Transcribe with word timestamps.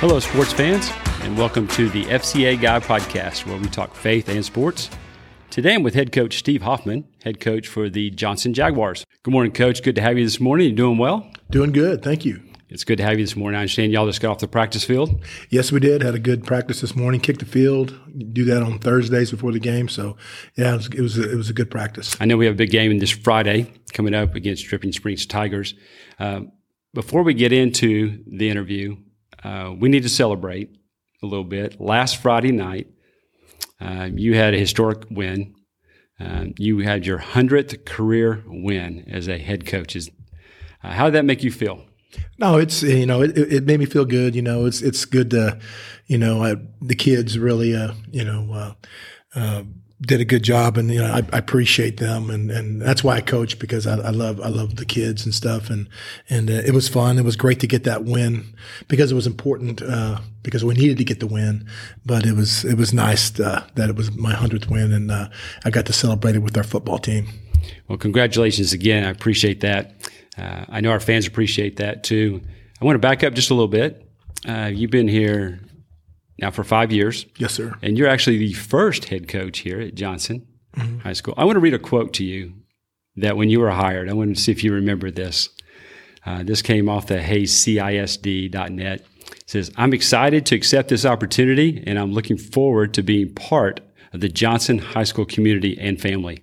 Hello, 0.00 0.18
sports 0.18 0.50
fans, 0.50 0.90
and 1.20 1.36
welcome 1.36 1.68
to 1.68 1.90
the 1.90 2.04
FCA 2.04 2.58
Guy 2.58 2.80
podcast, 2.80 3.44
where 3.44 3.58
we 3.58 3.68
talk 3.68 3.94
faith 3.94 4.30
and 4.30 4.42
sports. 4.42 4.88
Today 5.50 5.74
I'm 5.74 5.82
with 5.82 5.92
head 5.92 6.10
coach 6.10 6.38
Steve 6.38 6.62
Hoffman, 6.62 7.06
head 7.22 7.38
coach 7.38 7.68
for 7.68 7.90
the 7.90 8.08
Johnson 8.08 8.54
Jaguars. 8.54 9.04
Good 9.24 9.32
morning, 9.32 9.52
coach. 9.52 9.82
Good 9.82 9.96
to 9.96 10.00
have 10.00 10.16
you 10.16 10.24
this 10.24 10.40
morning. 10.40 10.70
You 10.70 10.74
doing 10.74 10.96
well? 10.96 11.30
Doing 11.50 11.70
good. 11.70 12.02
Thank 12.02 12.24
you. 12.24 12.40
It's 12.70 12.82
good 12.82 12.96
to 12.96 13.04
have 13.04 13.18
you 13.18 13.26
this 13.26 13.36
morning. 13.36 13.58
I 13.58 13.60
understand 13.60 13.92
y'all 13.92 14.06
just 14.06 14.22
got 14.22 14.30
off 14.30 14.38
the 14.38 14.48
practice 14.48 14.84
field. 14.84 15.22
Yes, 15.50 15.70
we 15.70 15.80
did. 15.80 16.00
Had 16.00 16.14
a 16.14 16.18
good 16.18 16.46
practice 16.46 16.80
this 16.80 16.96
morning. 16.96 17.20
Kicked 17.20 17.40
the 17.40 17.44
field. 17.44 17.94
Do 18.32 18.46
that 18.46 18.62
on 18.62 18.78
Thursdays 18.78 19.30
before 19.30 19.52
the 19.52 19.60
game. 19.60 19.86
So, 19.86 20.16
yeah, 20.56 20.72
it 20.72 20.76
was 20.76 20.86
it 20.86 21.00
was 21.00 21.18
a, 21.18 21.30
it 21.30 21.36
was 21.36 21.50
a 21.50 21.52
good 21.52 21.70
practice. 21.70 22.16
I 22.18 22.24
know 22.24 22.38
we 22.38 22.46
have 22.46 22.54
a 22.54 22.56
big 22.56 22.70
game 22.70 22.98
this 23.00 23.10
Friday 23.10 23.70
coming 23.92 24.14
up 24.14 24.34
against 24.34 24.64
Dripping 24.64 24.92
Springs 24.92 25.26
Tigers. 25.26 25.74
Uh, 26.18 26.44
before 26.94 27.22
we 27.22 27.34
get 27.34 27.52
into 27.52 28.24
the 28.26 28.48
interview, 28.48 28.96
uh, 29.44 29.74
we 29.78 29.88
need 29.88 30.02
to 30.02 30.08
celebrate 30.08 30.70
a 31.22 31.26
little 31.26 31.44
bit. 31.44 31.80
Last 31.80 32.20
Friday 32.20 32.52
night, 32.52 32.88
uh, 33.80 34.08
you 34.12 34.34
had 34.34 34.54
a 34.54 34.58
historic 34.58 35.04
win. 35.10 35.54
Uh, 36.18 36.46
you 36.58 36.78
had 36.80 37.06
your 37.06 37.18
100th 37.18 37.84
career 37.86 38.44
win 38.46 39.04
as 39.10 39.26
a 39.28 39.38
head 39.38 39.66
coach. 39.66 39.96
Is, 39.96 40.10
uh, 40.82 40.92
how 40.92 41.06
did 41.06 41.14
that 41.14 41.24
make 41.24 41.42
you 41.42 41.50
feel? 41.50 41.84
No, 42.38 42.56
it's 42.56 42.82
you 42.82 43.06
know 43.06 43.22
it, 43.22 43.36
it 43.36 43.64
made 43.64 43.78
me 43.78 43.86
feel 43.86 44.04
good. 44.04 44.34
You 44.34 44.42
know, 44.42 44.66
it's 44.66 44.82
it's 44.82 45.04
good 45.04 45.30
to, 45.30 45.58
you 46.06 46.18
know, 46.18 46.42
I, 46.42 46.56
the 46.82 46.96
kids 46.96 47.38
really, 47.38 47.74
uh, 47.74 47.92
you 48.10 48.24
know, 48.24 48.74
uh, 49.34 49.62
did 50.02 50.20
a 50.20 50.24
good 50.24 50.42
job, 50.42 50.78
and 50.78 50.90
you 50.90 50.98
know 50.98 51.12
I, 51.12 51.18
I, 51.32 51.38
appreciate 51.38 51.98
them, 51.98 52.30
and, 52.30 52.50
and 52.50 52.80
that's 52.80 53.04
why 53.04 53.16
I 53.16 53.20
coach 53.20 53.58
because 53.58 53.86
I, 53.86 53.98
I 53.98 54.10
love 54.10 54.40
I 54.40 54.48
love 54.48 54.76
the 54.76 54.86
kids 54.86 55.24
and 55.24 55.34
stuff, 55.34 55.68
and 55.68 55.88
and 56.30 56.48
uh, 56.48 56.54
it 56.54 56.72
was 56.72 56.88
fun. 56.88 57.18
It 57.18 57.24
was 57.24 57.36
great 57.36 57.60
to 57.60 57.66
get 57.66 57.84
that 57.84 58.04
win 58.04 58.54
because 58.88 59.12
it 59.12 59.14
was 59.14 59.26
important 59.26 59.82
uh, 59.82 60.20
because 60.42 60.64
we 60.64 60.74
needed 60.74 60.96
to 60.98 61.04
get 61.04 61.20
the 61.20 61.26
win, 61.26 61.66
but 62.06 62.24
it 62.24 62.34
was 62.34 62.64
it 62.64 62.78
was 62.78 62.94
nice 62.94 63.38
uh, 63.38 63.66
that 63.74 63.90
it 63.90 63.96
was 63.96 64.12
my 64.16 64.32
hundredth 64.32 64.70
win, 64.70 64.92
and 64.92 65.10
uh, 65.10 65.28
I 65.64 65.70
got 65.70 65.84
to 65.86 65.92
celebrate 65.92 66.34
it 66.34 66.40
with 66.40 66.56
our 66.56 66.64
football 66.64 66.98
team. 66.98 67.28
Well, 67.88 67.98
congratulations 67.98 68.72
again. 68.72 69.04
I 69.04 69.10
appreciate 69.10 69.60
that. 69.60 69.92
Uh, 70.38 70.64
I 70.68 70.80
know 70.80 70.90
our 70.90 71.00
fans 71.00 71.26
appreciate 71.26 71.76
that 71.76 72.04
too. 72.04 72.40
I 72.80 72.86
want 72.86 72.94
to 72.94 73.00
back 73.00 73.22
up 73.22 73.34
just 73.34 73.50
a 73.50 73.54
little 73.54 73.68
bit. 73.68 74.06
You've 74.46 74.90
been 74.90 75.08
here 75.08 75.60
now 76.40 76.50
for 76.50 76.64
five 76.64 76.92
years. 76.92 77.26
Yes, 77.36 77.54
sir. 77.54 77.76
And 77.82 77.96
you're 77.96 78.08
actually 78.08 78.38
the 78.38 78.52
first 78.52 79.06
head 79.06 79.28
coach 79.28 79.60
here 79.60 79.80
at 79.80 79.94
Johnson 79.94 80.46
mm-hmm. 80.76 80.98
High 80.98 81.12
School. 81.12 81.34
I 81.36 81.44
want 81.44 81.56
to 81.56 81.60
read 81.60 81.74
a 81.74 81.78
quote 81.78 82.12
to 82.14 82.24
you 82.24 82.54
that 83.16 83.36
when 83.36 83.50
you 83.50 83.60
were 83.60 83.70
hired, 83.70 84.08
I 84.08 84.14
want 84.14 84.34
to 84.34 84.40
see 84.40 84.52
if 84.52 84.64
you 84.64 84.72
remember 84.72 85.10
this. 85.10 85.48
Uh, 86.24 86.42
this 86.42 86.62
came 86.62 86.88
off 86.88 87.06
the 87.06 87.18
HaysCISD.net. 87.18 89.00
It 89.00 89.50
says, 89.50 89.70
I'm 89.76 89.92
excited 89.92 90.46
to 90.46 90.54
accept 90.54 90.88
this 90.88 91.04
opportunity 91.04 91.82
and 91.86 91.98
I'm 91.98 92.12
looking 92.12 92.36
forward 92.36 92.94
to 92.94 93.02
being 93.02 93.34
part 93.34 93.80
of 94.12 94.20
the 94.20 94.28
Johnson 94.28 94.78
High 94.78 95.04
School 95.04 95.24
community 95.24 95.78
and 95.78 96.00
family. 96.00 96.42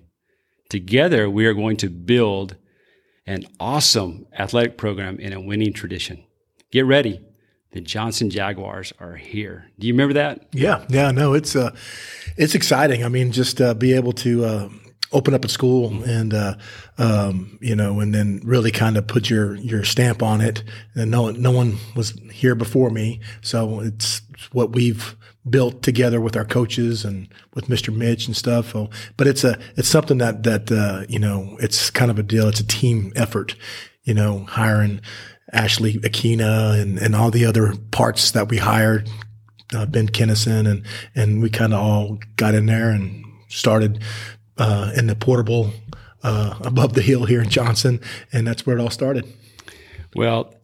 Together, 0.68 1.30
we 1.30 1.46
are 1.46 1.54
going 1.54 1.76
to 1.78 1.88
build 1.88 2.56
an 3.26 3.44
awesome 3.60 4.26
athletic 4.38 4.76
program 4.78 5.18
in 5.20 5.32
a 5.32 5.40
winning 5.40 5.72
tradition. 5.72 6.24
Get 6.70 6.86
ready 6.86 7.20
the 7.72 7.80
Johnson 7.80 8.30
Jaguars 8.30 8.92
are 8.98 9.16
here. 9.16 9.70
Do 9.78 9.86
you 9.86 9.92
remember 9.92 10.14
that? 10.14 10.46
Yeah, 10.52 10.84
yeah, 10.88 11.10
no, 11.10 11.34
it's 11.34 11.54
uh, 11.54 11.74
it's 12.36 12.54
exciting. 12.54 13.04
I 13.04 13.08
mean, 13.08 13.32
just 13.32 13.60
uh, 13.60 13.74
be 13.74 13.92
able 13.92 14.12
to 14.14 14.44
uh, 14.44 14.68
open 15.12 15.34
up 15.34 15.44
a 15.44 15.48
school 15.48 16.02
and 16.04 16.32
uh, 16.34 16.54
um, 16.96 17.58
you 17.60 17.76
know, 17.76 18.00
and 18.00 18.14
then 18.14 18.40
really 18.44 18.70
kind 18.70 18.96
of 18.96 19.06
put 19.06 19.28
your 19.28 19.56
your 19.56 19.84
stamp 19.84 20.22
on 20.22 20.40
it. 20.40 20.64
And 20.94 21.10
no 21.10 21.30
no 21.30 21.50
one 21.50 21.76
was 21.94 22.18
here 22.32 22.54
before 22.54 22.90
me, 22.90 23.20
so 23.42 23.80
it's 23.80 24.22
what 24.52 24.72
we've 24.72 25.16
built 25.48 25.82
together 25.82 26.20
with 26.20 26.36
our 26.36 26.44
coaches 26.44 27.04
and 27.04 27.28
with 27.54 27.68
Mr. 27.68 27.94
Mitch 27.94 28.26
and 28.26 28.36
stuff. 28.36 28.72
So, 28.72 28.90
but 29.16 29.26
it's 29.26 29.44
a 29.44 29.58
it's 29.76 29.88
something 29.88 30.18
that 30.18 30.42
that 30.44 30.70
uh, 30.72 31.04
you 31.08 31.18
know, 31.18 31.56
it's 31.60 31.90
kind 31.90 32.10
of 32.10 32.18
a 32.18 32.22
deal. 32.22 32.48
It's 32.48 32.60
a 32.60 32.66
team 32.66 33.12
effort. 33.14 33.56
You 34.04 34.14
know, 34.14 34.44
hiring 34.44 35.02
Ashley 35.52 35.94
Akina 35.94 36.80
and, 36.80 36.98
and 36.98 37.14
all 37.14 37.30
the 37.30 37.44
other 37.44 37.74
parts 37.90 38.30
that 38.32 38.48
we 38.48 38.58
hired, 38.58 39.08
uh, 39.74 39.86
Ben 39.86 40.08
Kennison, 40.08 40.70
and, 40.70 40.84
and 41.14 41.42
we 41.42 41.50
kind 41.50 41.72
of 41.72 41.80
all 41.80 42.18
got 42.36 42.54
in 42.54 42.66
there 42.66 42.90
and 42.90 43.24
started 43.48 44.02
uh, 44.58 44.92
in 44.96 45.06
the 45.06 45.14
portable 45.14 45.70
uh, 46.22 46.58
above 46.60 46.94
the 46.94 47.02
hill 47.02 47.24
here 47.24 47.40
in 47.40 47.48
Johnson, 47.48 48.00
and 48.32 48.46
that's 48.46 48.66
where 48.66 48.76
it 48.76 48.80
all 48.80 48.90
started. 48.90 49.24
Well, 50.14 50.54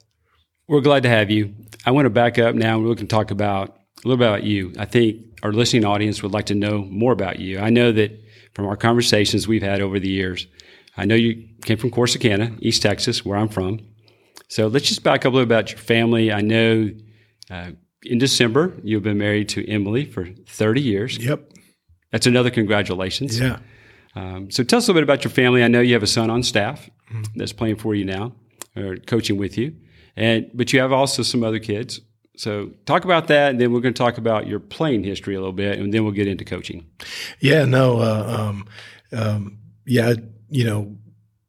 we're 0.67 0.81
glad 0.81 1.03
to 1.05 1.09
have 1.09 1.31
you. 1.31 1.55
I 1.87 1.91
want 1.91 2.07
to 2.07 2.11
back 2.11 2.39
up 2.39 2.55
now 2.55 2.79
and 2.79 2.87
we 2.87 2.95
can 2.97 3.07
talk 3.07 3.31
about 3.31 3.69
a 4.05 4.09
little 4.09 4.17
bit 4.17 4.27
about 4.27 4.43
you. 4.43 4.73
I 4.79 4.87
think 4.87 5.23
our 5.43 5.53
listening 5.53 5.85
audience 5.85 6.23
would 6.23 6.33
like 6.33 6.47
to 6.47 6.55
know 6.55 6.79
more 6.79 7.13
about 7.13 7.39
you. 7.39 7.59
I 7.59 7.71
know 7.71 7.93
that 7.93 8.19
from 8.55 8.67
our 8.67 8.77
conversations 8.77 9.47
we've 9.47 9.63
had 9.63 9.81
over 9.81 9.99
the 9.99 10.09
years, 10.09 10.47
I 10.97 11.05
know 11.05 11.15
you 11.15 11.47
came 11.63 11.77
from 11.77 11.91
Corsicana, 11.91 12.57
East 12.61 12.83
Texas, 12.83 13.25
where 13.25 13.37
I'm 13.37 13.49
from. 13.49 13.81
So 14.49 14.67
let's 14.67 14.87
just 14.87 15.03
back 15.03 15.25
up 15.25 15.33
a 15.33 15.35
little 15.35 15.47
bit 15.47 15.55
about 15.55 15.71
your 15.71 15.79
family. 15.79 16.33
I 16.33 16.41
know 16.41 16.91
uh, 17.51 17.71
in 18.03 18.19
December 18.19 18.75
you've 18.83 19.03
been 19.03 19.19
married 19.19 19.49
to 19.51 19.69
Emily 19.69 20.05
for 20.05 20.29
30 20.47 20.81
years. 20.81 21.19
Yep. 21.19 21.51
That's 22.13 22.27
another 22.27 22.51
congratulations. 22.51 23.39
Yeah. 23.41 23.59
Um, 24.15 24.51
so 24.51 24.63
tell 24.63 24.79
us 24.79 24.87
a 24.87 24.93
little 24.93 25.01
bit 25.01 25.05
about 25.05 25.25
your 25.25 25.33
family. 25.33 25.65
I 25.65 25.69
know 25.69 25.81
you 25.81 25.95
have 25.95 26.03
a 26.03 26.09
son 26.09 26.31
on 26.31 26.43
staff 26.43 26.89
mm-hmm. 27.11 27.23
that's 27.37 27.53
playing 27.53 27.77
for 27.77 27.95
you 27.95 28.05
now 28.05 28.33
or 28.77 28.97
coaching 28.97 29.37
with 29.37 29.59
you, 29.59 29.75
and 30.17 30.51
but 30.55 30.73
you 30.73 30.81
have 30.81 30.93
also 30.93 31.23
some 31.23 31.43
other 31.43 31.59
kids. 31.59 32.01
So 32.37 32.71
talk 32.87 33.05
about 33.05 33.29
that, 33.29 33.51
and 33.51 33.61
then 33.61 33.73
we're 33.73 33.81
going 33.81 33.95
to 33.95 33.99
talk 33.99 34.19
about 34.19 34.47
your 34.47 34.61
playing 34.61 35.05
history 35.05 35.35
a 35.35 35.39
little 35.39 35.53
bit, 35.53 35.79
and 35.79 35.93
then 35.93 36.05
we'll 36.05 36.13
get 36.13 36.27
into 36.27 36.45
coaching. 36.45 36.87
Yeah. 37.41 37.65
No. 37.65 37.99
Uh, 37.99 38.37
um, 38.39 38.67
um, 39.13 39.59
yeah. 39.87 40.15
You 40.49 40.65
know, 40.65 40.97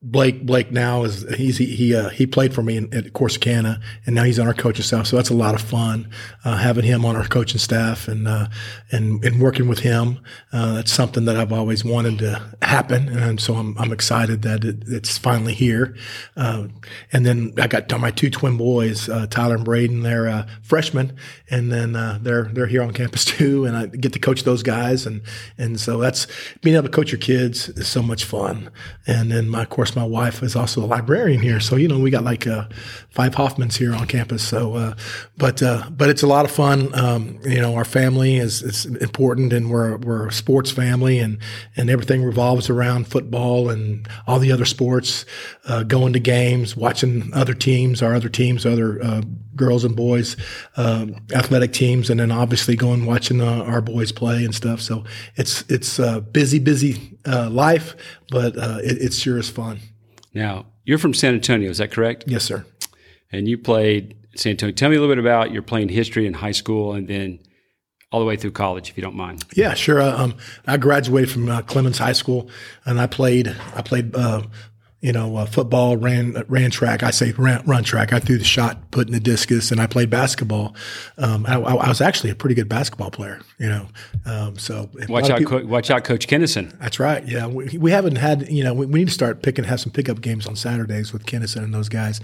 Blake 0.07 0.45
Blake 0.45 0.71
now 0.71 1.03
is 1.03 1.25
he's 1.33 1.57
he 1.57 1.65
he, 1.65 1.95
uh, 1.95 2.09
he 2.09 2.27
played 2.27 2.53
for 2.53 2.61
me 2.61 2.77
in, 2.77 2.93
at 2.93 3.05
Corsicana 3.13 3.81
and 4.05 4.13
now 4.13 4.23
he's 4.23 4.37
on 4.37 4.45
our 4.45 4.53
coaching 4.53 4.83
staff 4.83 5.07
so 5.07 5.15
that's 5.15 5.31
a 5.31 5.35
lot 5.35 5.55
of 5.55 5.61
fun 5.61 6.07
uh, 6.43 6.57
having 6.57 6.83
him 6.83 7.03
on 7.03 7.15
our 7.15 7.27
coaching 7.27 7.57
staff 7.57 8.07
and 8.07 8.27
uh, 8.27 8.47
and 8.91 9.23
and 9.25 9.41
working 9.41 9.67
with 9.67 9.79
him. 9.79 10.19
Uh, 10.53 10.73
that's 10.75 10.91
something 10.91 11.25
that 11.25 11.35
I've 11.37 11.51
always 11.51 11.83
wanted 11.83 12.19
to 12.19 12.39
happen 12.61 13.09
and 13.09 13.41
so 13.41 13.55
I'm 13.55 13.75
I'm 13.79 13.91
excited 13.91 14.43
that 14.43 14.63
it, 14.63 14.83
it's 14.87 15.17
finally 15.17 15.55
here. 15.55 15.95
Uh, 16.37 16.67
and 17.11 17.25
then 17.25 17.53
I 17.57 17.65
got 17.65 17.99
my 17.99 18.11
two 18.11 18.29
twin 18.29 18.57
boys 18.57 19.09
uh, 19.09 19.25
Tyler 19.25 19.55
and 19.55 19.65
Braden. 19.65 20.03
They're 20.03 20.45
freshmen 20.61 21.17
and 21.49 21.71
then 21.71 21.93
they're 22.21 22.43
they're 22.43 22.67
here 22.67 22.83
on 22.83 22.93
campus 22.93 23.25
too 23.25 23.65
and 23.65 23.75
I 23.75 23.87
get 23.87 24.13
to 24.13 24.19
coach 24.19 24.43
those 24.43 24.61
guys 24.61 25.07
and 25.07 25.23
and 25.57 25.79
so 25.79 25.97
that's 25.97 26.27
being 26.61 26.75
able 26.75 26.89
to 26.89 26.93
coach 26.93 27.11
your 27.11 27.19
kids 27.19 27.69
is 27.69 27.87
so 27.87 28.03
much 28.03 28.23
fun. 28.23 28.69
And 29.07 29.31
then 29.31 29.49
my 29.49 29.63
of 29.63 29.94
my 29.95 30.03
wife 30.03 30.43
is 30.43 30.55
also 30.55 30.83
a 30.83 30.85
librarian 30.85 31.41
here. 31.41 31.59
So, 31.59 31.75
you 31.75 31.87
know, 31.87 31.99
we 31.99 32.09
got 32.09 32.23
like 32.23 32.47
uh, 32.47 32.67
five 33.09 33.35
Hoffmans 33.35 33.77
here 33.77 33.93
on 33.93 34.07
campus. 34.07 34.47
So, 34.47 34.75
uh, 34.75 34.95
but, 35.37 35.61
uh, 35.61 35.89
but 35.89 36.09
it's 36.09 36.23
a 36.23 36.27
lot 36.27 36.45
of 36.45 36.51
fun. 36.51 36.93
Um, 36.97 37.39
you 37.43 37.61
know, 37.61 37.75
our 37.75 37.85
family 37.85 38.37
is, 38.37 38.61
is 38.61 38.85
important 38.85 39.53
and 39.53 39.69
we're, 39.69 39.97
we're 39.97 40.27
a 40.27 40.31
sports 40.31 40.71
family 40.71 41.19
and, 41.19 41.37
and 41.75 41.89
everything 41.89 42.23
revolves 42.23 42.69
around 42.69 43.07
football 43.07 43.69
and 43.69 44.07
all 44.27 44.39
the 44.39 44.51
other 44.51 44.65
sports, 44.65 45.25
uh, 45.65 45.83
going 45.83 46.13
to 46.13 46.19
games, 46.19 46.75
watching 46.75 47.33
other 47.33 47.53
teams, 47.53 48.01
our 48.01 48.13
other 48.13 48.29
teams, 48.29 48.65
other 48.65 49.01
uh, 49.03 49.21
girls 49.55 49.85
and 49.85 49.95
boys, 49.95 50.35
um, 50.75 51.15
athletic 51.33 51.71
teams, 51.71 52.09
and 52.09 52.19
then 52.19 52.31
obviously 52.31 52.75
going 52.75 53.05
watching 53.05 53.41
uh, 53.41 53.63
our 53.63 53.81
boys 53.81 54.11
play 54.11 54.43
and 54.43 54.53
stuff. 54.53 54.81
So 54.81 55.05
it's, 55.35 55.63
it's 55.69 55.99
a 55.99 56.21
busy, 56.21 56.59
busy 56.59 57.17
life, 57.25 57.95
but 58.29 58.55
it, 58.83 59.01
it 59.01 59.13
sure 59.13 59.37
is 59.37 59.49
fun. 59.49 59.79
Now, 60.35 60.67
you're 60.83 60.97
from 60.97 61.13
San 61.13 61.33
Antonio, 61.33 61.69
is 61.69 61.79
that 61.79 61.91
correct? 61.91 62.25
Yes, 62.27 62.43
sir. 62.43 62.65
And 63.31 63.47
you 63.47 63.57
played 63.57 64.15
San 64.35 64.51
Antonio. 64.51 64.73
Tell 64.73 64.89
me 64.89 64.97
a 64.97 64.99
little 64.99 65.15
bit 65.15 65.19
about 65.19 65.51
your 65.51 65.63
playing 65.63 65.89
history 65.89 66.27
in 66.27 66.35
high 66.35 66.51
school 66.51 66.93
and 66.93 67.07
then 67.07 67.39
all 68.11 68.19
the 68.19 68.25
way 68.25 68.35
through 68.35 68.51
college, 68.51 68.89
if 68.89 68.97
you 68.97 69.03
don't 69.03 69.15
mind. 69.15 69.43
Yeah, 69.55 69.73
sure. 69.73 69.99
Uh, 69.99 70.15
um, 70.15 70.35
I 70.67 70.77
graduated 70.77 71.31
from 71.31 71.49
uh, 71.49 71.61
Clemens 71.63 71.97
High 71.97 72.13
School, 72.13 72.49
and 72.85 72.99
I 72.99 73.07
played. 73.07 73.53
I 73.75 73.81
played 73.81 74.15
uh, 74.15 74.43
you 75.05 75.13
know, 75.13 75.37
uh, 75.37 75.45
football, 75.45 75.97
ran 75.97 76.43
ran 76.47 76.71
track. 76.71 77.03
I 77.03 77.11
say 77.11 77.31
ran, 77.33 77.63
run 77.67 77.83
track. 77.83 78.11
I 78.11 78.17
threw 78.17 78.39
the 78.39 78.43
shot, 78.43 78.89
put 78.89 79.05
in 79.05 79.13
the 79.13 79.19
discus, 79.19 79.71
and 79.71 79.79
I 79.79 79.85
played 79.85 80.09
basketball. 80.09 80.75
Um, 81.19 81.45
I, 81.45 81.59
I, 81.59 81.87
was 81.87 82.01
actually 82.01 82.31
a 82.31 82.35
pretty 82.35 82.55
good 82.55 82.67
basketball 82.67 83.11
player. 83.11 83.39
You 83.59 83.69
know, 83.69 83.87
um, 84.25 84.57
so 84.57 84.89
watch 85.07 85.29
out, 85.29 85.37
people, 85.37 85.59
Co- 85.59 85.67
watch 85.67 85.91
out, 85.91 86.05
Coach 86.05 86.25
Kennison. 86.25 86.75
That's 86.79 86.99
right. 86.99 87.23
Yeah, 87.27 87.45
we, 87.45 87.77
we 87.77 87.91
haven't 87.91 88.15
had. 88.15 88.49
You 88.49 88.63
know, 88.63 88.73
we, 88.73 88.87
we, 88.87 88.97
need 88.97 89.09
to 89.09 89.13
start 89.13 89.43
picking, 89.43 89.63
have 89.65 89.79
some 89.79 89.91
pickup 89.91 90.21
games 90.21 90.47
on 90.47 90.55
Saturdays 90.55 91.13
with 91.13 91.27
Kennison 91.27 91.63
and 91.63 91.71
those 91.71 91.87
guys. 91.87 92.19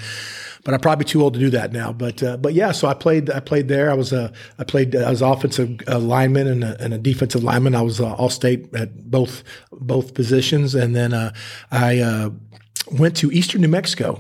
But 0.64 0.74
I'm 0.74 0.80
probably 0.80 1.06
too 1.06 1.22
old 1.22 1.36
to 1.36 1.40
do 1.40 1.52
that 1.52 1.72
now. 1.72 1.94
But 1.94 2.24
uh, 2.24 2.38
but 2.38 2.56
yeah, 2.56 2.72
so 2.72 2.88
I 2.88 2.96
played. 2.96 3.30
I 3.30 3.42
played 3.42 3.68
there. 3.68 3.92
I 3.92 3.94
was 3.94 4.12
a. 4.12 4.34
I 4.58 4.64
played. 4.64 4.96
I 4.96 5.12
was 5.12 5.22
offensive 5.22 5.82
uh, 5.88 6.00
lineman 6.00 6.48
and 6.48 6.64
a, 6.64 6.82
and 6.82 6.96
a 6.96 6.98
defensive 6.98 7.44
lineman. 7.44 7.76
I 7.76 7.84
was 7.84 8.02
uh, 8.02 8.16
all 8.16 8.30
state 8.30 8.74
at 8.74 9.12
both 9.12 9.44
both 9.72 10.16
positions, 10.16 10.74
and 10.74 10.96
then 10.96 11.14
uh, 11.14 11.32
I 11.70 12.00
uh, 12.00 12.30
went 12.92 13.16
to 13.18 13.32
Eastern 13.32 13.62
New 13.62 13.68
Mexico 13.68 14.20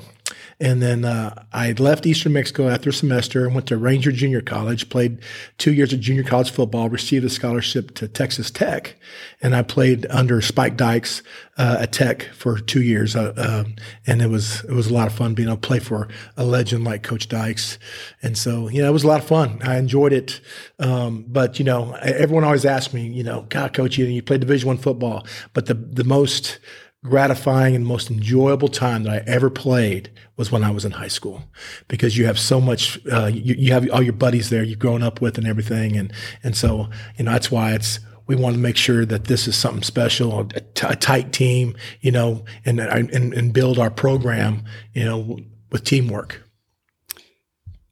And 0.62 0.80
then 0.80 1.06
uh, 1.06 1.44
I 1.52 1.72
left 1.72 2.06
Eastern 2.06 2.34
Mexico 2.34 2.70
after 2.70 2.92
a 2.92 2.94
semester 2.94 3.46
and 3.46 3.56
went 3.56 3.68
to 3.68 3.78
Ranger 3.78 4.12
Junior 4.12 4.42
College, 4.42 4.90
played 4.90 5.18
two 5.58 5.74
years 5.74 5.92
of 5.92 6.00
junior 6.00 6.24
college 6.24 6.52
football, 6.52 6.88
received 6.88 7.26
a 7.26 7.32
scholarship 7.32 7.96
to 7.96 8.08
Texas 8.08 8.52
Tech. 8.52 8.96
And 9.42 9.56
I 9.56 9.64
played 9.64 10.06
under 10.12 10.40
Spike 10.40 10.78
Dykes 10.78 11.24
uh, 11.58 11.78
at 11.80 11.92
Tech 11.92 12.30
for 12.36 12.60
two 12.60 12.84
years. 12.84 13.16
Uh, 13.16 13.34
um, 13.38 13.76
and 14.06 14.22
it 14.22 14.28
was, 14.28 14.64
it 14.66 14.74
was 14.74 14.86
a 14.86 14.94
lot 14.94 15.08
of 15.08 15.14
fun 15.14 15.34
being 15.34 15.50
able 15.50 15.58
to 15.60 15.68
play 15.68 15.80
for 15.80 16.08
a 16.38 16.46
legend 16.46 16.84
like 16.84 17.02
Coach 17.02 17.28
Dykes. 17.28 17.80
And 18.22 18.38
so, 18.38 18.70
you 18.70 18.84
know, 18.84 18.90
it 18.90 18.94
was 18.94 19.04
a 19.04 19.08
lot 19.08 19.20
of 19.20 19.28
fun. 19.28 19.60
I 19.64 19.78
enjoyed 19.78 20.14
it. 20.14 20.42
Um, 20.78 21.26
but, 21.28 21.58
you 21.58 21.66
know, 21.66 21.94
everyone 22.04 22.44
always 22.44 22.66
asked 22.66 22.94
me, 22.94 23.08
you 23.08 23.24
know, 23.24 23.48
God, 23.50 23.74
Coach, 23.74 23.98
you, 23.98 24.06
you 24.06 24.22
played 24.22 24.42
Division 24.42 24.68
One 24.68 24.78
football. 24.78 25.26
But 25.54 25.66
the, 25.66 25.74
the 25.74 26.04
most, 26.04 26.60
gratifying 27.04 27.76
and 27.76 27.86
most 27.86 28.12
enjoyable 28.12 28.68
time 28.68 29.04
that 29.04 29.12
I 29.12 29.30
ever 29.30 29.50
played 29.50 30.12
was 30.38 30.52
when 30.52 30.64
I 30.64 30.70
was 30.70 30.86
in 30.86 30.92
high 30.92 31.08
school 31.08 31.44
because 31.88 32.16
you 32.18 32.26
have 32.28 32.38
so 32.38 32.62
much, 32.62 33.00
uh, 33.12 33.26
you, 33.26 33.56
you, 33.58 33.74
have 33.74 33.90
all 33.92 34.04
your 34.04 34.14
buddies 34.14 34.50
there 34.52 34.64
you've 34.64 34.80
grown 34.80 35.02
up 35.02 35.20
with 35.20 35.38
and 35.38 35.48
everything. 35.48 35.98
And, 35.98 36.14
and 36.44 36.56
so, 36.56 36.90
you 37.18 37.26
know, 37.26 37.32
that's 37.32 37.50
why 37.50 37.74
it's, 37.74 38.00
we 38.28 38.36
want 38.36 38.56
to 38.56 38.62
make 38.62 38.78
sure 38.78 39.04
that 39.04 39.26
this 39.26 39.48
is 39.48 39.56
something 39.58 39.82
special, 39.82 40.42
a, 40.42 40.60
t- 40.62 40.88
a 40.88 40.96
tight 40.96 41.34
team, 41.34 41.76
you 42.02 42.12
know, 42.12 42.46
and, 42.66 42.80
and, 42.80 43.12
and 43.12 43.52
build 43.52 43.80
our 43.80 43.90
program, 43.90 44.64
you 44.94 45.04
know, 45.04 45.40
with 45.72 45.84
teamwork. 45.84 46.44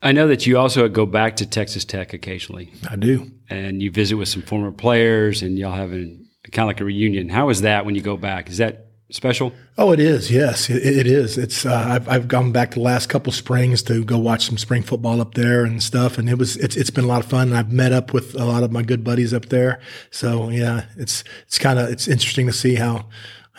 I 0.01 0.11
know 0.11 0.27
that 0.27 0.45
you 0.45 0.57
also 0.57 0.87
go 0.87 1.05
back 1.05 1.35
to 1.37 1.45
Texas 1.45 1.83
Tech 1.83 2.13
occasionally. 2.13 2.71
I 2.89 2.95
do. 2.95 3.31
And 3.49 3.81
you 3.81 3.91
visit 3.91 4.15
with 4.15 4.29
some 4.29 4.43
former 4.43 4.71
players 4.71 5.41
and 5.41 5.57
y'all 5.57 5.73
have 5.73 5.91
a 5.91 6.15
kind 6.51 6.63
of 6.63 6.67
like 6.67 6.79
a 6.79 6.85
reunion. 6.85 7.27
How 7.27 7.49
is 7.49 7.61
that 7.61 7.85
when 7.85 7.95
you 7.95 8.01
go 8.01 8.15
back? 8.15 8.49
Is 8.49 8.59
that 8.59 8.88
special? 9.11 9.53
Oh, 9.77 9.91
it 9.91 9.99
is. 9.99 10.31
Yes, 10.31 10.69
it, 10.69 10.85
it 10.85 11.07
is. 11.07 11.37
It's. 11.37 11.65
Uh, 11.65 11.75
I've 11.75 12.07
I've 12.07 12.27
gone 12.27 12.51
back 12.51 12.71
the 12.71 12.79
last 12.79 13.07
couple 13.07 13.31
springs 13.31 13.81
to 13.83 14.03
go 14.03 14.17
watch 14.17 14.45
some 14.45 14.57
spring 14.57 14.83
football 14.83 15.21
up 15.21 15.33
there 15.33 15.63
and 15.63 15.81
stuff, 15.81 16.17
and 16.17 16.29
it 16.29 16.37
was 16.37 16.57
it's 16.57 16.75
it's 16.75 16.89
been 16.89 17.03
a 17.05 17.07
lot 17.07 17.23
of 17.23 17.29
fun. 17.29 17.49
And 17.49 17.57
I've 17.57 17.71
met 17.71 17.91
up 17.91 18.13
with 18.13 18.35
a 18.35 18.45
lot 18.45 18.63
of 18.63 18.71
my 18.71 18.83
good 18.83 19.03
buddies 19.03 19.33
up 19.33 19.47
there. 19.47 19.79
So 20.11 20.49
yeah, 20.49 20.85
it's 20.97 21.23
it's 21.45 21.59
kind 21.59 21.79
of 21.79 21.89
it's 21.89 22.07
interesting 22.07 22.47
to 22.47 22.53
see 22.53 22.75
how 22.75 23.05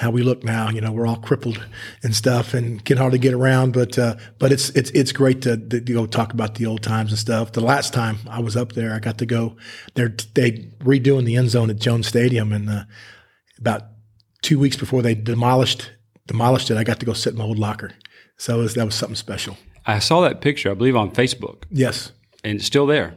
how 0.01 0.11
we 0.11 0.23
look 0.23 0.43
now. 0.43 0.71
You 0.71 0.81
know, 0.81 0.93
we're 0.93 1.07
all 1.07 1.17
crippled 1.17 1.65
and 2.03 2.15
stuff, 2.17 2.55
and 2.55 2.83
can 2.85 2.97
hardly 2.97 3.19
get 3.19 3.35
around. 3.35 3.73
But 3.73 3.99
uh, 3.99 4.17
but 4.39 4.51
it's 4.51 4.71
it's 4.71 4.91
it's 4.91 5.13
great 5.13 5.43
to, 5.43 5.57
to, 5.57 5.81
go 5.81 6.07
talk 6.07 6.33
about 6.33 6.55
the 6.55 6.67
old 6.67 6.83
times 6.83 7.11
and 7.11 7.19
stuff. 7.19 7.53
The 7.53 7.61
last 7.61 7.93
time 7.93 8.19
I 8.29 8.41
was 8.41 8.57
up 8.57 8.73
there, 8.73 8.95
I 8.95 8.99
got 8.99 9.19
to 9.19 9.27
go. 9.27 9.57
They're 9.95 10.15
they 10.35 10.53
redoing 10.81 11.25
the 11.25 11.37
end 11.37 11.51
zone 11.51 11.71
at 11.71 11.79
Jones 11.79 12.07
Stadium, 12.07 12.53
and 12.53 12.69
uh, 12.69 12.85
about 13.59 13.83
two 14.43 14.59
weeks 14.59 14.77
before 14.77 15.03
they 15.03 15.15
demolished 15.15 15.91
demolished 16.27 16.71
it, 16.71 16.77
I 16.77 16.85
got 16.85 17.01
to 17.01 17.07
go 17.07 17.13
sit 17.13 17.33
in 17.33 17.39
my 17.39 17.45
old 17.45 17.59
locker. 17.59 17.93
So 18.37 18.59
was, 18.59 18.75
that 18.75 18.85
was 18.85 18.95
something 18.95 19.17
special. 19.17 19.59
I 19.85 19.99
saw 19.99 20.21
that 20.23 20.41
picture, 20.41 20.71
I 20.71 20.75
believe, 20.75 20.97
on 20.97 21.11
Facebook. 21.11 21.65
Yes, 21.71 22.13
and 22.45 22.57
it's 22.57 22.67
still 22.67 22.87
there. 22.87 23.15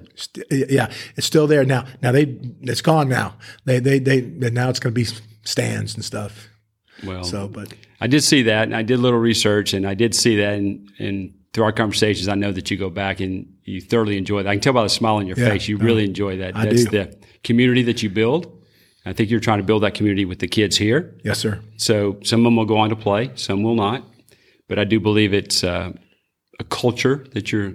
Yeah, 0.50 0.92
it's 1.16 1.28
still 1.28 1.48
there 1.48 1.64
now. 1.64 1.86
Now 2.02 2.12
they 2.12 2.38
it's 2.62 2.81
gone 2.81 3.10
now. 3.10 3.36
They 3.66 3.80
they 3.80 4.00
they 4.00 4.22
now 4.22 4.70
it's 4.70 4.80
going 4.80 4.94
to 4.94 5.00
be 5.00 5.08
stands 5.44 5.96
and 5.96 6.04
stuff. 6.04 6.50
Well, 7.04 7.24
so 7.24 7.48
but 7.48 7.74
I 8.02 8.08
did 8.08 8.24
see 8.24 8.44
that, 8.44 8.64
and 8.64 8.76
I 8.76 8.81
did 8.81 9.00
a 9.00 9.02
little 9.02 9.19
research, 9.19 9.74
and 9.74 9.88
I 9.88 9.94
did 9.94 10.16
see 10.16 10.38
that, 10.38 10.54
and 10.56 10.90
and 11.00 11.34
through 11.54 11.66
our 11.66 11.72
conversations, 11.72 12.28
I 12.28 12.36
know 12.36 12.52
that 12.52 12.72
you 12.72 12.78
go 12.78 12.90
back 12.90 13.19
and 13.19 13.54
you 13.64 13.80
thoroughly 13.80 14.18
enjoy 14.18 14.44
that. 14.44 14.50
I 14.50 14.56
can 14.56 14.62
tell 14.62 14.74
by 14.74 14.84
the 14.84 14.90
smile 14.90 15.16
on 15.16 15.28
your 15.28 15.38
yeah, 15.38 15.50
face, 15.50 15.68
you 15.68 15.78
no, 15.78 15.86
really 15.86 16.04
enjoy 16.04 16.38
that. 16.38 16.56
I 16.56 16.66
That's 16.66 16.86
do. 16.86 16.90
the 16.90 17.18
community 17.44 17.84
that 17.84 18.02
you 18.02 18.10
build 18.10 18.62
I 19.06 19.14
think 19.14 19.30
you're 19.30 19.40
trying 19.40 19.60
to 19.60 19.66
build 19.66 19.84
that 19.84 19.94
community 19.94 20.26
with 20.26 20.40
the 20.40 20.48
kids 20.48 20.78
here. 20.78 21.18
Yes, 21.24 21.40
sir. 21.40 21.60
So 21.78 22.20
some 22.24 22.42
of 22.42 22.44
them 22.46 22.56
will 22.56 22.66
go 22.66 22.78
on 22.78 22.90
to 22.90 22.96
play, 22.96 23.32
some 23.36 23.64
will 23.64 23.76
not. 23.76 24.06
But 24.70 24.80
I 24.80 24.86
do 24.86 25.00
believe 25.00 25.34
it's 25.34 25.64
uh, 25.64 25.92
a 26.60 26.64
culture 26.64 27.26
that 27.34 27.52
you're 27.52 27.74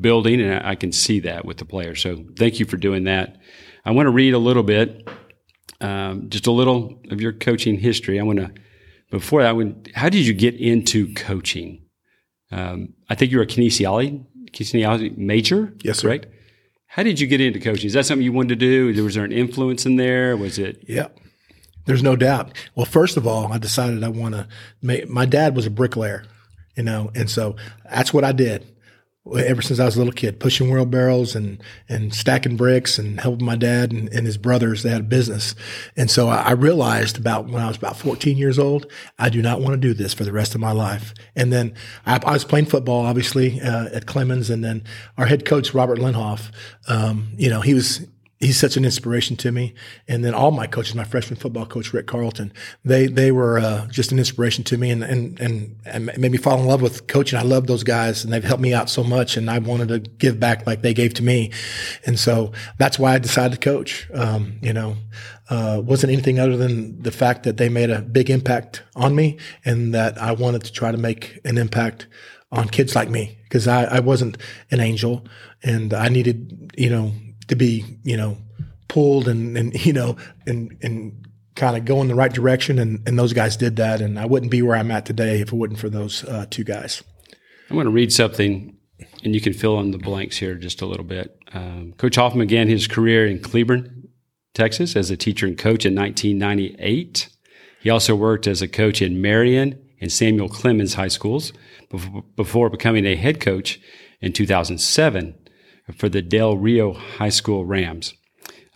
building, 0.00 0.40
and 0.40 0.66
I 0.66 0.74
can 0.74 0.92
see 0.92 1.20
that 1.20 1.44
with 1.44 1.58
the 1.58 1.64
players. 1.64 2.02
So 2.02 2.24
thank 2.36 2.58
you 2.58 2.66
for 2.66 2.76
doing 2.76 3.04
that. 3.04 3.36
I 3.84 3.92
want 3.92 4.06
to 4.06 4.10
read 4.10 4.34
a 4.34 4.38
little 4.38 4.64
bit, 4.64 5.08
um, 5.80 6.28
just 6.28 6.46
a 6.46 6.52
little 6.52 7.00
of 7.10 7.20
your 7.20 7.32
coaching 7.32 7.78
history. 7.78 8.18
I 8.18 8.22
want 8.24 8.40
to, 8.40 8.52
before 9.10 9.42
that, 9.42 9.56
when, 9.56 9.84
how 9.94 10.08
did 10.08 10.26
you 10.26 10.34
get 10.34 10.56
into 10.56 11.14
coaching? 11.14 11.86
Um, 12.50 12.94
I 13.08 13.14
think 13.14 13.30
you're 13.30 13.42
a 13.42 13.46
kinesiology, 13.46 14.26
kinesiology 14.50 15.16
major. 15.16 15.72
Yes, 15.82 16.00
sir. 16.00 16.08
Right. 16.08 16.26
How 16.88 17.02
did 17.02 17.20
you 17.20 17.26
get 17.26 17.40
into 17.40 17.60
coaching? 17.60 17.86
Is 17.86 17.92
that 17.92 18.06
something 18.06 18.24
you 18.24 18.32
wanted 18.32 18.58
to 18.60 18.92
do? 18.92 19.04
Was 19.04 19.14
there 19.14 19.24
an 19.24 19.32
influence 19.32 19.86
in 19.86 19.96
there? 19.96 20.36
Was 20.36 20.58
it? 20.58 20.82
Yeah. 20.88 21.08
There's 21.84 22.02
no 22.02 22.16
doubt. 22.16 22.52
Well, 22.74 22.86
first 22.86 23.16
of 23.16 23.26
all, 23.26 23.52
I 23.52 23.58
decided 23.58 24.02
I 24.02 24.08
want 24.08 24.34
to 24.34 24.48
make, 24.82 25.08
my 25.08 25.24
dad 25.24 25.54
was 25.54 25.66
a 25.66 25.70
bricklayer, 25.70 26.24
you 26.76 26.82
know, 26.82 27.10
and 27.14 27.30
so 27.30 27.56
that's 27.84 28.12
what 28.12 28.24
I 28.24 28.32
did 28.32 28.66
ever 29.36 29.62
since 29.62 29.78
I 29.78 29.84
was 29.84 29.96
a 29.96 29.98
little 29.98 30.12
kid, 30.12 30.40
pushing 30.40 30.70
wheelbarrows 30.70 31.34
and, 31.34 31.62
and 31.88 32.14
stacking 32.14 32.56
bricks 32.56 32.98
and 32.98 33.20
helping 33.20 33.44
my 33.44 33.56
dad 33.56 33.92
and, 33.92 34.08
and 34.12 34.26
his 34.26 34.38
brothers. 34.38 34.82
They 34.82 34.90
had 34.90 35.00
a 35.00 35.04
business. 35.04 35.54
And 35.96 36.10
so 36.10 36.28
I, 36.28 36.52
realized 36.52 37.18
about 37.18 37.46
when 37.46 37.62
I 37.62 37.68
was 37.68 37.76
about 37.76 37.96
14 37.96 38.36
years 38.36 38.58
old, 38.58 38.90
I 39.18 39.28
do 39.28 39.40
not 39.40 39.60
want 39.60 39.74
to 39.74 39.76
do 39.76 39.94
this 39.94 40.12
for 40.12 40.24
the 40.24 40.32
rest 40.32 40.54
of 40.54 40.60
my 40.60 40.72
life. 40.72 41.14
And 41.36 41.52
then 41.52 41.74
I, 42.04 42.20
I 42.24 42.32
was 42.32 42.44
playing 42.44 42.66
football, 42.66 43.06
obviously, 43.06 43.60
uh, 43.60 43.88
at 43.92 44.06
Clemens. 44.06 44.50
And 44.50 44.64
then 44.64 44.82
our 45.16 45.26
head 45.26 45.44
coach, 45.44 45.74
Robert 45.74 45.98
Linhoff, 45.98 46.50
um, 46.88 47.28
you 47.36 47.48
know, 47.48 47.60
he 47.60 47.74
was, 47.74 48.06
he's 48.38 48.58
such 48.58 48.76
an 48.76 48.84
inspiration 48.84 49.36
to 49.36 49.52
me. 49.52 49.74
And 50.06 50.24
then 50.24 50.34
all 50.34 50.50
my 50.50 50.66
coaches, 50.66 50.94
my 50.94 51.04
freshman 51.04 51.38
football 51.38 51.66
coach 51.66 51.92
Rick 51.92 52.06
Carlton, 52.06 52.52
they 52.84 53.06
they 53.06 53.32
were 53.32 53.58
uh, 53.58 53.86
just 53.88 54.12
an 54.12 54.18
inspiration 54.18 54.64
to 54.64 54.78
me 54.78 54.90
and, 54.90 55.02
and 55.02 55.40
and 55.40 56.06
made 56.18 56.32
me 56.32 56.38
fall 56.38 56.60
in 56.60 56.66
love 56.66 56.82
with 56.82 57.06
coaching. 57.06 57.38
I 57.38 57.42
love 57.42 57.66
those 57.66 57.84
guys, 57.84 58.24
and 58.24 58.32
they've 58.32 58.44
helped 58.44 58.62
me 58.62 58.74
out 58.74 58.88
so 58.88 59.02
much. 59.02 59.36
And 59.36 59.50
I 59.50 59.58
wanted 59.58 59.88
to 59.88 59.98
give 59.98 60.38
back 60.38 60.66
like 60.66 60.82
they 60.82 60.94
gave 60.94 61.14
to 61.14 61.22
me, 61.22 61.52
and 62.06 62.18
so 62.18 62.52
that's 62.78 62.98
why 62.98 63.14
I 63.14 63.18
decided 63.18 63.60
to 63.60 63.70
coach. 63.70 64.08
Um, 64.14 64.58
you 64.62 64.72
know. 64.72 64.96
Uh, 65.50 65.80
wasn't 65.82 66.12
anything 66.12 66.38
other 66.38 66.58
than 66.58 67.00
the 67.00 67.10
fact 67.10 67.44
that 67.44 67.56
they 67.56 67.70
made 67.70 67.88
a 67.88 68.02
big 68.02 68.28
impact 68.28 68.82
on 68.94 69.16
me 69.16 69.38
and 69.64 69.94
that 69.94 70.20
I 70.20 70.32
wanted 70.32 70.62
to 70.64 70.70
try 70.70 70.92
to 70.92 70.98
make 70.98 71.40
an 71.42 71.56
impact 71.56 72.06
on 72.52 72.68
kids 72.68 72.94
like 72.94 73.08
me 73.08 73.38
because 73.44 73.66
I, 73.66 73.84
I 73.84 74.00
wasn't 74.00 74.36
an 74.70 74.80
angel 74.80 75.24
and 75.62 75.94
I 75.94 76.10
needed, 76.10 76.74
you 76.76 76.90
know, 76.90 77.12
to 77.48 77.56
be, 77.56 77.84
you 78.04 78.16
know, 78.16 78.38
pulled 78.88 79.28
and, 79.28 79.56
and 79.56 79.86
you 79.86 79.92
know, 79.92 80.16
and, 80.46 80.76
and 80.82 81.26
kind 81.54 81.76
of 81.76 81.84
go 81.84 82.00
in 82.00 82.08
the 82.08 82.14
right 82.14 82.32
direction. 82.32 82.78
And, 82.78 83.06
and 83.06 83.18
those 83.18 83.32
guys 83.32 83.56
did 83.56 83.76
that. 83.76 84.00
And 84.00 84.18
I 84.18 84.26
wouldn't 84.26 84.50
be 84.50 84.62
where 84.62 84.76
I'm 84.76 84.90
at 84.90 85.06
today 85.06 85.40
if 85.40 85.52
it 85.52 85.56
wasn't 85.56 85.78
for 85.78 85.88
those 85.88 86.24
uh, 86.24 86.46
two 86.48 86.64
guys. 86.64 87.02
I'm 87.68 87.76
going 87.76 87.86
to 87.86 87.92
read 87.92 88.12
something 88.12 88.76
and 89.22 89.34
you 89.34 89.40
can 89.40 89.52
fill 89.52 89.78
in 89.80 89.90
the 89.90 89.98
blanks 89.98 90.36
here 90.36 90.54
just 90.54 90.80
a 90.80 90.86
little 90.86 91.04
bit. 91.04 91.38
Um, 91.52 91.94
coach 91.98 92.16
Hoffman 92.16 92.46
began 92.46 92.68
his 92.68 92.86
career 92.86 93.26
in 93.26 93.40
Cleburne, 93.40 94.08
Texas 94.54 94.96
as 94.96 95.10
a 95.10 95.16
teacher 95.16 95.46
and 95.46 95.56
coach 95.56 95.84
in 95.84 95.94
1998. 95.94 97.28
He 97.80 97.90
also 97.90 98.16
worked 98.16 98.46
as 98.46 98.62
a 98.62 98.68
coach 98.68 99.00
in 99.02 99.20
Marion 99.20 99.80
and 100.00 100.10
Samuel 100.10 100.48
Clemens 100.48 100.94
high 100.94 101.08
schools 101.08 101.52
before 102.36 102.70
becoming 102.70 103.06
a 103.06 103.16
head 103.16 103.40
coach 103.40 103.80
in 104.20 104.32
2007 104.32 105.34
for 105.94 106.08
the 106.08 106.22
Del 106.22 106.56
Rio 106.56 106.92
High 106.92 107.28
School 107.28 107.64
Rams. 107.64 108.14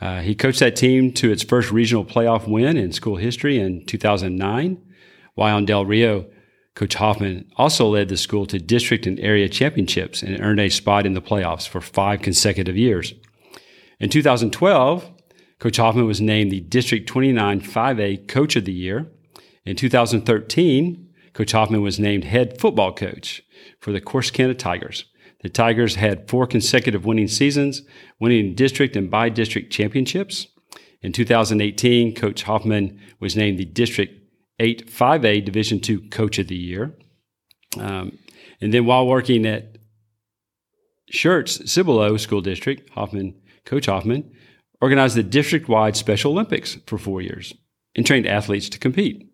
Uh, 0.01 0.21
he 0.21 0.35
coached 0.35 0.61
that 0.61 0.75
team 0.75 1.13
to 1.13 1.31
its 1.31 1.45
first 1.45 1.71
regional 1.71 2.05
playoff 2.05 2.49
win 2.49 2.77
in 2.77 2.93
school 2.93 3.17
history 3.17 3.59
in 3.59 3.87
2009. 3.87 4.83
While 5.35 5.59
in 5.59 5.65
Del 5.65 5.87
Rio, 5.87 6.27
Coach 6.75 6.95
Hoffman 6.95 7.51
also 7.57 7.87
led 7.89 8.09
the 8.09 8.17
school 8.17 8.47
to 8.47 8.59
district 8.59 9.07
and 9.07 9.21
area 9.21 9.49
championships 9.49 10.23
and 10.23 10.41
earned 10.41 10.61
a 10.61 10.71
spot 10.71 11.07
in 11.07 11.13
the 11.13 11.23
playoffs 11.23 11.69
for 11.69 11.81
five 11.81 12.23
consecutive 12.23 12.77
years. 12.77 13.15
In 14.01 14.09
2012, 14.09 15.11
Coach 15.59 15.77
Hoffman 15.77 16.07
was 16.07 16.21
named 16.21 16.51
the 16.51 16.61
District 16.61 17.07
29 17.07 17.61
5A 17.61 18.27
Coach 18.27 18.57
of 18.57 18.65
the 18.65 18.73
Year. 18.73 19.07
In 19.65 19.77
2013, 19.77 21.09
Coach 21.35 21.53
Hoffman 21.53 21.83
was 21.83 22.01
named 22.01 22.25
head 22.25 22.61
football 22.61 22.93
coach 22.93 23.43
for 23.79 23.93
the 23.93 24.01
Corsicana 24.01 24.59
Tigers. 24.59 25.05
The 25.43 25.49
Tigers 25.49 25.97
had 25.97 26.29
four 26.29 26.47
consecutive 26.47 27.05
winning 27.05 27.29
seasons, 27.29 27.83
winning 28.21 28.55
district 28.55 28.97
and 28.97 29.11
bi-district 29.11 29.73
championships. 29.73 30.47
In 31.03 31.13
2018, 31.13 32.15
Coach 32.15 32.45
Hoffman 32.45 33.01
was 33.19 33.37
named 33.37 33.59
the 33.59 33.65
District 33.65 34.15
8 34.61 34.89
5A 34.89 35.45
Division 35.45 35.81
II 35.87 36.09
Coach 36.09 36.39
of 36.39 36.47
the 36.47 36.57
Year. 36.57 36.97
Um, 37.79 38.19
and 38.61 38.73
then 38.73 38.87
while 38.87 39.07
working 39.07 39.45
at 39.45 39.79
Schertz 41.13 41.69
Cibolo 41.69 42.17
School 42.17 42.41
District, 42.41 42.89
Hoffman, 42.91 43.35
Coach 43.65 43.87
Hoffman, 43.87 44.31
organized 44.81 45.17
the 45.17 45.23
district 45.23 45.69
wide 45.69 45.97
Special 45.97 46.33
Olympics 46.33 46.79
for 46.87 46.99
four 46.99 47.21
years 47.21 47.53
and 47.97 48.07
trained 48.07 48.27
athletes 48.27 48.69
to 48.69 48.79
compete. 48.79 49.29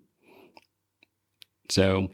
So 1.69 2.09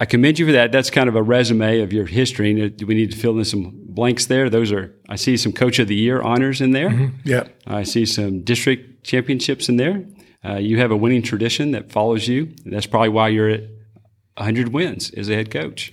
I 0.00 0.06
commend 0.06 0.38
you 0.38 0.46
for 0.46 0.52
that. 0.52 0.70
That's 0.70 0.90
kind 0.90 1.08
of 1.08 1.16
a 1.16 1.22
resume 1.22 1.80
of 1.80 1.92
your 1.92 2.06
history. 2.06 2.70
Do 2.70 2.86
we 2.86 2.94
need 2.94 3.10
to 3.10 3.16
fill 3.16 3.36
in 3.38 3.44
some 3.44 3.72
blanks 3.88 4.26
there? 4.26 4.48
Those 4.48 4.70
are, 4.70 4.94
I 5.08 5.16
see 5.16 5.36
some 5.36 5.52
Coach 5.52 5.80
of 5.80 5.88
the 5.88 5.96
Year 5.96 6.22
honors 6.22 6.60
in 6.60 6.70
there. 6.70 6.90
Mm-hmm. 6.90 7.28
Yeah. 7.28 7.48
I 7.66 7.82
see 7.82 8.06
some 8.06 8.42
district 8.42 9.04
championships 9.04 9.68
in 9.68 9.76
there. 9.76 10.04
Uh, 10.44 10.54
you 10.54 10.78
have 10.78 10.92
a 10.92 10.96
winning 10.96 11.22
tradition 11.22 11.72
that 11.72 11.90
follows 11.90 12.28
you. 12.28 12.54
That's 12.64 12.86
probably 12.86 13.08
why 13.08 13.28
you're 13.28 13.48
at 13.48 13.62
100 14.36 14.72
wins 14.72 15.10
as 15.10 15.28
a 15.28 15.34
head 15.34 15.50
coach. 15.50 15.90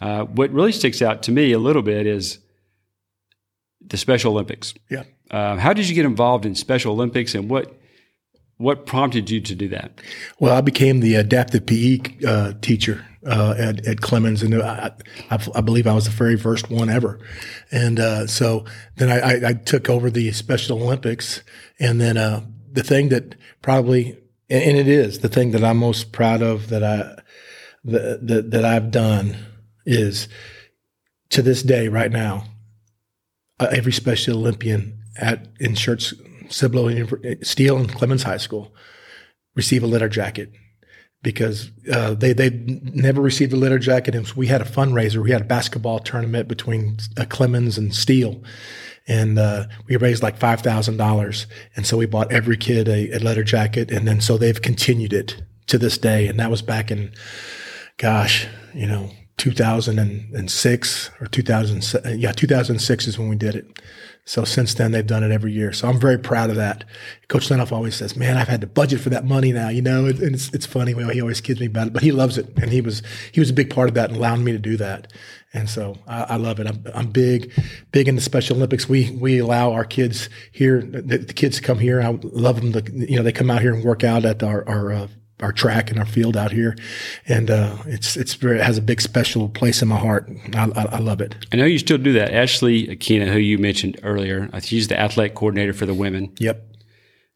Uh, 0.00 0.24
what 0.24 0.50
really 0.52 0.72
sticks 0.72 1.00
out 1.00 1.22
to 1.24 1.32
me 1.32 1.52
a 1.52 1.58
little 1.60 1.82
bit 1.82 2.06
is 2.06 2.38
the 3.80 3.96
Special 3.96 4.32
Olympics. 4.32 4.74
Yeah. 4.90 5.04
Uh, 5.30 5.56
how 5.56 5.72
did 5.72 5.88
you 5.88 5.94
get 5.94 6.04
involved 6.04 6.44
in 6.44 6.54
Special 6.56 6.92
Olympics, 6.92 7.34
and 7.34 7.48
what 7.48 7.77
what 8.58 8.86
prompted 8.86 9.30
you 9.30 9.40
to 9.40 9.54
do 9.54 9.68
that? 9.68 10.00
Well, 10.38 10.54
I 10.54 10.60
became 10.60 11.00
the 11.00 11.14
adaptive 11.14 11.64
PE 11.64 12.00
uh, 12.26 12.52
teacher 12.60 13.04
uh, 13.24 13.54
at, 13.56 13.86
at 13.86 14.00
Clemens, 14.00 14.42
and 14.42 14.54
I, 14.60 14.92
I, 15.30 15.38
I, 15.54 15.60
believe 15.60 15.86
I 15.86 15.94
was 15.94 16.04
the 16.04 16.10
very 16.10 16.36
first 16.36 16.68
one 16.68 16.88
ever. 16.88 17.20
And 17.70 17.98
uh, 17.98 18.26
so 18.26 18.64
then 18.96 19.10
I, 19.10 19.48
I, 19.50 19.52
took 19.54 19.88
over 19.88 20.10
the 20.10 20.32
Special 20.32 20.82
Olympics, 20.82 21.42
and 21.78 22.00
then 22.00 22.16
uh, 22.16 22.44
the 22.72 22.82
thing 22.82 23.08
that 23.10 23.36
probably, 23.62 24.18
and 24.50 24.76
it 24.76 24.88
is 24.88 25.20
the 25.20 25.28
thing 25.28 25.52
that 25.52 25.64
I'm 25.64 25.78
most 25.78 26.12
proud 26.12 26.42
of 26.42 26.68
that 26.68 26.82
I 26.82 27.22
that 27.84 28.26
that, 28.26 28.50
that 28.50 28.64
I've 28.64 28.90
done 28.90 29.36
is 29.86 30.28
to 31.30 31.42
this 31.42 31.62
day, 31.62 31.88
right 31.88 32.10
now, 32.10 32.44
uh, 33.60 33.68
every 33.70 33.92
Special 33.92 34.38
Olympian 34.38 35.00
at 35.16 35.46
in 35.60 35.72
Schertz 35.72 36.14
Cibolo 36.48 37.06
Steele 37.42 37.76
and 37.76 37.92
Clemens 37.92 38.22
High 38.22 38.36
School 38.38 38.74
receive 39.54 39.82
a 39.82 39.86
letter 39.86 40.08
jacket 40.08 40.52
because 41.22 41.70
uh, 41.92 42.14
they 42.14 42.32
they 42.32 42.50
never 42.50 43.20
received 43.20 43.52
a 43.52 43.56
letter 43.56 43.78
jacket. 43.78 44.14
And 44.14 44.26
we 44.32 44.46
had 44.46 44.60
a 44.60 44.64
fundraiser. 44.64 45.22
We 45.22 45.30
had 45.30 45.42
a 45.42 45.46
basketball 45.46 45.98
tournament 45.98 46.48
between 46.48 46.98
uh, 47.16 47.24
Clemens 47.28 47.76
and 47.78 47.94
Steele, 47.94 48.42
and 49.06 49.38
uh, 49.38 49.66
we 49.86 49.96
raised 49.96 50.22
like 50.22 50.38
five 50.38 50.60
thousand 50.60 50.96
dollars. 50.96 51.46
And 51.76 51.86
so 51.86 51.96
we 51.96 52.06
bought 52.06 52.32
every 52.32 52.56
kid 52.56 52.88
a, 52.88 53.10
a 53.12 53.18
litter 53.18 53.44
jacket, 53.44 53.90
and 53.90 54.06
then 54.06 54.20
so 54.20 54.36
they've 54.36 54.60
continued 54.60 55.12
it 55.12 55.42
to 55.66 55.78
this 55.78 55.98
day. 55.98 56.26
And 56.28 56.38
that 56.38 56.50
was 56.50 56.62
back 56.62 56.90
in, 56.90 57.12
gosh, 57.98 58.46
you 58.74 58.86
know, 58.86 59.10
2006 59.38 61.10
or 61.20 61.26
2000. 61.26 62.18
Yeah, 62.18 62.32
2006 62.32 63.06
is 63.06 63.18
when 63.18 63.28
we 63.28 63.36
did 63.36 63.54
it. 63.54 63.80
So 64.28 64.44
since 64.44 64.74
then, 64.74 64.92
they've 64.92 65.06
done 65.06 65.24
it 65.24 65.30
every 65.30 65.52
year. 65.52 65.72
So 65.72 65.88
I'm 65.88 65.98
very 65.98 66.18
proud 66.18 66.50
of 66.50 66.56
that. 66.56 66.84
Coach 67.28 67.48
Lenoff 67.48 67.72
always 67.72 67.94
says, 67.94 68.14
"Man, 68.14 68.36
I've 68.36 68.46
had 68.46 68.60
to 68.60 68.66
budget 68.66 69.00
for 69.00 69.08
that 69.08 69.24
money 69.24 69.52
now." 69.52 69.70
You 69.70 69.80
know, 69.80 70.04
and 70.04 70.34
it's 70.34 70.52
it's 70.52 70.66
funny. 70.66 70.92
He 70.92 71.22
always 71.22 71.40
kids 71.40 71.60
me 71.60 71.66
about 71.66 71.86
it, 71.86 71.92
but 71.94 72.02
he 72.02 72.12
loves 72.12 72.36
it, 72.36 72.46
and 72.60 72.70
he 72.70 72.82
was 72.82 73.02
he 73.32 73.40
was 73.40 73.48
a 73.48 73.54
big 73.54 73.70
part 73.70 73.88
of 73.88 73.94
that 73.94 74.10
and 74.10 74.18
allowing 74.18 74.44
me 74.44 74.52
to 74.52 74.58
do 74.58 74.76
that. 74.76 75.14
And 75.54 75.66
so 75.70 75.96
I, 76.06 76.24
I 76.24 76.36
love 76.36 76.60
it. 76.60 76.66
I'm, 76.66 76.84
I'm 76.94 77.06
big, 77.06 77.50
big 77.90 78.06
into 78.06 78.20
Special 78.20 78.56
Olympics. 78.56 78.86
We 78.86 79.12
we 79.12 79.38
allow 79.38 79.72
our 79.72 79.86
kids 79.86 80.28
here, 80.52 80.82
the, 80.82 81.16
the 81.16 81.32
kids 81.32 81.58
come 81.58 81.78
here. 81.78 82.02
I 82.02 82.18
love 82.22 82.60
them 82.60 82.72
to, 82.74 82.92
you 82.92 83.16
know, 83.16 83.22
they 83.22 83.32
come 83.32 83.50
out 83.50 83.62
here 83.62 83.72
and 83.72 83.82
work 83.82 84.04
out 84.04 84.26
at 84.26 84.42
our 84.42 84.62
our 84.68 84.92
uh, 84.92 85.08
our 85.40 85.52
track 85.52 85.90
and 85.90 85.98
our 85.98 86.06
field 86.06 86.36
out 86.36 86.52
here, 86.52 86.76
and 87.26 87.50
uh, 87.50 87.76
it's 87.86 88.16
it's 88.16 88.34
very, 88.34 88.58
it 88.58 88.64
has 88.64 88.78
a 88.78 88.82
big 88.82 89.00
special 89.00 89.48
place 89.48 89.82
in 89.82 89.88
my 89.88 89.98
heart. 89.98 90.30
I, 90.54 90.70
I, 90.74 90.84
I, 90.92 90.98
love 90.98 91.20
it. 91.20 91.34
I 91.52 91.56
know 91.56 91.64
you 91.64 91.78
still 91.78 91.98
do 91.98 92.12
that. 92.14 92.32
Ashley 92.32 92.88
Akina, 92.88 93.32
who 93.32 93.38
you 93.38 93.58
mentioned 93.58 93.98
earlier, 94.02 94.50
she's 94.60 94.88
the 94.88 94.98
athletic 94.98 95.34
coordinator 95.34 95.72
for 95.72 95.86
the 95.86 95.94
women. 95.94 96.32
Yep. 96.38 96.64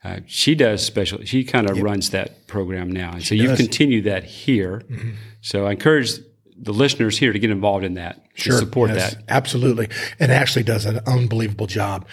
Uh, 0.05 0.21
she 0.27 0.55
does 0.55 0.85
special. 0.85 1.23
She 1.25 1.45
kind 1.45 1.71
of 1.71 1.77
yep. 1.77 1.85
runs 1.85 2.11
that 2.11 2.47
program 2.49 2.91
now, 2.91 3.13
and 3.13 3.23
so 3.23 3.35
you've 3.35 3.57
continued 3.57 4.05
that 4.05 4.25
here. 4.25 4.83
Mm-hmm. 4.89 5.11
So 5.41 5.67
I 5.67 5.73
encourage 5.73 6.19
the 6.63 6.73
listeners 6.73 7.19
here 7.19 7.33
to 7.33 7.39
get 7.41 7.51
involved 7.51 7.85
in 7.85 7.95
that, 7.95 8.25
sure, 8.35 8.57
support 8.57 8.91
yes, 8.91 9.15
that. 9.15 9.25
Absolutely. 9.29 9.89
And 10.21 10.31
Ashley 10.31 10.63
does 10.63 10.87
an 10.87 11.01
unbelievable 11.07 11.67
job. 11.67 12.07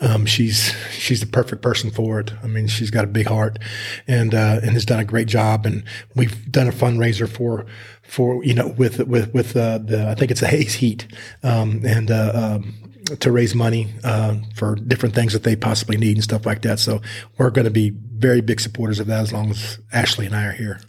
Um, 0.00 0.26
she's, 0.26 0.74
she's 0.92 1.20
the 1.20 1.26
perfect 1.26 1.62
person 1.62 1.90
for 1.90 2.20
it. 2.20 2.32
I 2.42 2.46
mean, 2.46 2.66
she's 2.66 2.90
got 2.90 3.04
a 3.04 3.06
big 3.08 3.26
heart 3.26 3.58
and, 4.06 4.34
uh, 4.34 4.60
and 4.62 4.72
has 4.72 4.84
done 4.84 5.00
a 5.00 5.06
great 5.06 5.26
job. 5.26 5.64
And 5.64 5.84
we've 6.14 6.52
done 6.52 6.68
a 6.68 6.72
fundraiser 6.72 7.26
for, 7.26 7.64
for, 8.02 8.44
you 8.44 8.52
know, 8.52 8.68
with, 8.68 8.98
with, 9.06 9.32
with, 9.32 9.56
uh, 9.56 9.78
the, 9.78 10.06
I 10.06 10.14
think 10.14 10.30
it's 10.30 10.40
the 10.40 10.48
Hayes 10.48 10.74
Heat, 10.74 11.06
um, 11.42 11.80
and, 11.86 12.10
uh, 12.10 12.32
um, 12.34 12.74
to 13.20 13.32
raise 13.32 13.54
money 13.54 13.88
uh, 14.02 14.36
for 14.54 14.74
different 14.76 15.14
things 15.14 15.32
that 15.32 15.42
they 15.42 15.56
possibly 15.56 15.96
need 15.96 16.16
and 16.16 16.24
stuff 16.24 16.46
like 16.46 16.62
that. 16.62 16.78
So 16.78 17.00
we're 17.38 17.50
going 17.50 17.66
to 17.66 17.70
be 17.70 17.90
very 17.90 18.42
big 18.42 18.60
supporters 18.60 19.00
of 19.00 19.06
that 19.08 19.20
as 19.20 19.32
long 19.32 19.50
as 19.50 19.78
Ashley 19.92 20.26
and 20.26 20.34
I 20.34 20.44
are 20.44 20.52
here. 20.52 20.80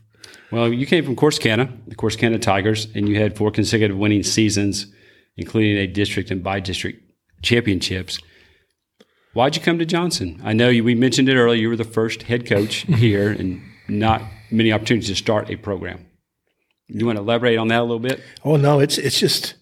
Well, 0.52 0.72
you 0.72 0.86
came 0.86 1.04
from 1.04 1.16
Corsicana, 1.16 1.72
the 1.88 1.96
Corsicana 1.96 2.42
Tigers, 2.42 2.88
and 2.96 3.10
you 3.10 3.20
had 3.20 3.36
four 3.36 3.52
consecutive 3.52 3.98
winning 3.98 4.24
seasons, 4.24 4.88
including 5.38 5.78
a 5.78 5.88
district 5.88 6.32
and 6.32 6.44
bi-district 6.44 7.02
championships. 7.42 8.20
Why'd 9.34 9.56
you 9.56 9.62
come 9.62 9.80
to 9.80 9.86
Johnson? 9.86 10.40
I 10.44 10.54
know 10.54 10.70
you, 10.70 10.84
we 10.84 10.96
mentioned 10.96 11.28
it 11.28 11.36
earlier. 11.36 11.60
You 11.60 11.70
were 11.70 11.76
the 11.76 11.84
first 11.84 12.24
head 12.24 12.46
coach 12.46 12.76
here, 12.88 13.32
and 13.32 13.62
not 13.88 14.22
many 14.52 14.72
opportunities 14.72 15.10
to 15.10 15.16
start 15.16 15.50
a 15.50 15.56
program. 15.56 16.06
You 16.88 17.06
want 17.06 17.18
to 17.18 17.22
elaborate 17.22 17.58
on 17.58 17.68
that 17.70 17.80
a 17.80 17.84
little 17.84 18.00
bit? 18.00 18.22
Oh 18.44 18.58
no, 18.58 18.80
it's 18.80 18.98
it's 18.98 19.20
just 19.20 19.56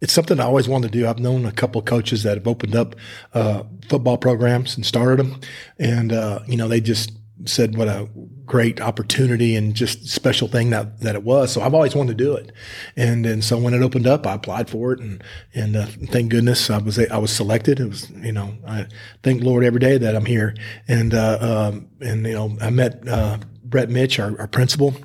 it's 0.00 0.12
something 0.12 0.40
I 0.40 0.44
always 0.44 0.68
wanted 0.68 0.92
to 0.92 0.98
do. 0.98 1.06
I've 1.06 1.18
known 1.18 1.44
a 1.44 1.52
couple 1.52 1.80
of 1.80 1.84
coaches 1.84 2.22
that 2.22 2.38
have 2.38 2.46
opened 2.46 2.74
up 2.74 2.94
uh, 3.34 3.64
football 3.88 4.16
programs 4.16 4.76
and 4.76 4.86
started 4.86 5.18
them, 5.18 5.40
and 5.78 6.12
uh, 6.12 6.40
you 6.46 6.56
know 6.56 6.68
they 6.68 6.80
just 6.80 7.12
said 7.46 7.76
what 7.76 7.88
a 7.88 8.08
great 8.44 8.80
opportunity 8.80 9.54
and 9.54 9.74
just 9.74 10.06
special 10.08 10.48
thing 10.48 10.70
that, 10.70 11.00
that 11.00 11.14
it 11.14 11.22
was. 11.22 11.52
So 11.52 11.60
I've 11.60 11.74
always 11.74 11.94
wanted 11.94 12.18
to 12.18 12.24
do 12.24 12.34
it. 12.34 12.52
And, 12.96 13.24
and 13.24 13.44
so 13.44 13.58
when 13.58 13.74
it 13.74 13.82
opened 13.82 14.06
up, 14.06 14.26
I 14.26 14.34
applied 14.34 14.68
for 14.68 14.92
it 14.92 15.00
and, 15.00 15.22
and, 15.54 15.76
uh, 15.76 15.86
thank 15.86 16.30
goodness 16.30 16.68
I 16.68 16.78
was, 16.78 16.98
I 16.98 17.18
was 17.18 17.30
selected. 17.30 17.80
It 17.80 17.88
was, 17.88 18.10
you 18.10 18.32
know, 18.32 18.54
I 18.66 18.86
thank 19.22 19.42
Lord 19.42 19.64
every 19.64 19.80
day 19.80 19.98
that 19.98 20.16
I'm 20.16 20.24
here. 20.24 20.54
And, 20.88 21.14
uh, 21.14 21.38
um, 21.40 21.88
and, 22.00 22.26
you 22.26 22.34
know, 22.34 22.56
I 22.60 22.70
met, 22.70 23.06
uh, 23.06 23.38
Brett 23.62 23.88
Mitch, 23.88 24.18
our, 24.18 24.38
our 24.40 24.48
principal, 24.48 24.96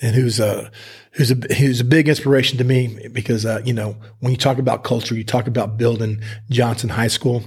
and 0.00 0.14
who's 0.14 0.38
a, 0.38 0.70
who's 1.12 1.32
a, 1.32 1.34
who's 1.54 1.80
a 1.80 1.84
big 1.84 2.08
inspiration 2.08 2.56
to 2.58 2.64
me 2.64 3.08
because, 3.08 3.44
uh, 3.44 3.60
you 3.64 3.72
know, 3.72 3.96
when 4.20 4.30
you 4.30 4.38
talk 4.38 4.58
about 4.58 4.84
culture, 4.84 5.16
you 5.16 5.24
talk 5.24 5.48
about 5.48 5.76
building 5.76 6.22
Johnson 6.48 6.88
High 6.88 7.08
School 7.08 7.42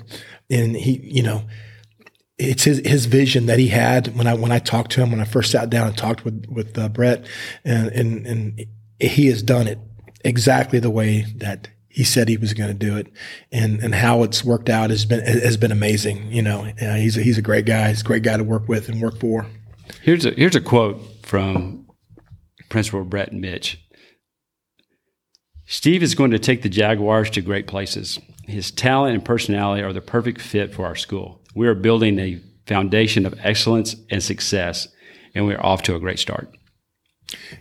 and 0.50 0.76
he, 0.76 1.00
you 1.02 1.24
know, 1.24 1.44
it's 2.38 2.64
his 2.64 2.80
his 2.80 3.06
vision 3.06 3.46
that 3.46 3.60
he 3.60 3.70
had 3.70 4.16
when 4.18 4.28
I 4.28 4.34
when 4.34 4.52
I 4.52 4.60
talked 4.60 4.92
to 4.94 5.02
him 5.02 5.12
when 5.12 5.22
I 5.22 5.26
first 5.26 5.52
sat 5.52 5.70
down 5.70 5.88
and 5.88 5.98
talked 5.98 6.26
with 6.26 6.46
with 6.50 6.78
uh, 6.78 6.90
Brett 6.90 7.26
and, 7.64 7.88
and 7.90 8.28
and 8.28 8.66
he 9.00 9.28
has 9.28 9.42
done 9.42 9.68
it 9.68 9.80
exactly 10.24 10.80
the 10.80 10.90
way 10.90 11.26
that 11.38 11.70
he 11.88 12.04
said 12.04 12.28
he 12.28 12.36
was 12.36 12.54
going 12.54 12.68
to 12.68 12.74
do 12.74 12.98
it 12.98 13.08
and 13.52 13.82
and 13.82 13.96
how 13.96 14.24
it's 14.24 14.44
worked 14.44 14.70
out 14.70 14.90
has 14.90 15.06
been 15.06 15.24
has 15.26 15.56
been 15.56 15.72
amazing 15.72 16.32
you 16.32 16.42
know. 16.42 16.72
Uh, 16.82 16.96
he's 16.96 17.18
a, 17.18 17.22
he's 17.22 17.38
a 17.38 17.42
great 17.42 17.66
guy. 17.66 17.90
He's 17.90 18.02
a 18.02 18.06
great 18.06 18.24
guy 18.24 18.36
to 18.36 18.44
work 18.44 18.68
with 18.68 18.90
and 18.90 19.02
work 19.02 19.20
for. 19.20 19.46
Here's 20.02 20.26
a 20.26 20.32
here's 20.32 20.56
a 20.56 20.62
quote 20.62 21.02
from 21.24 21.88
Principal 22.70 23.06
Brett 23.06 23.32
Mitch. 23.32 23.82
Steve 25.68 26.04
is 26.04 26.14
going 26.16 26.32
to 26.32 26.38
take 26.38 26.62
the 26.62 26.70
Jaguars 26.70 27.30
to 27.32 27.42
great 27.42 27.66
places 27.66 28.20
his 28.48 28.72
talent 28.72 29.16
and 29.16 29.26
personality 29.26 29.84
are 29.84 29.94
the 29.94 30.02
perfect 30.02 30.42
fit 30.42 30.74
for 30.74 30.86
our 30.86 30.96
school 30.96 31.42
we 31.56 31.68
are 31.68 31.74
building 31.74 32.20
a 32.20 32.40
foundation 32.68 33.26
of 33.26 33.34
excellence 33.40 33.96
and 34.12 34.22
success, 34.22 34.88
and 35.34 35.48
we're 35.48 35.62
off 35.62 35.82
to 35.84 35.96
a 35.96 36.00
great 36.00 36.20
start. 36.20 36.56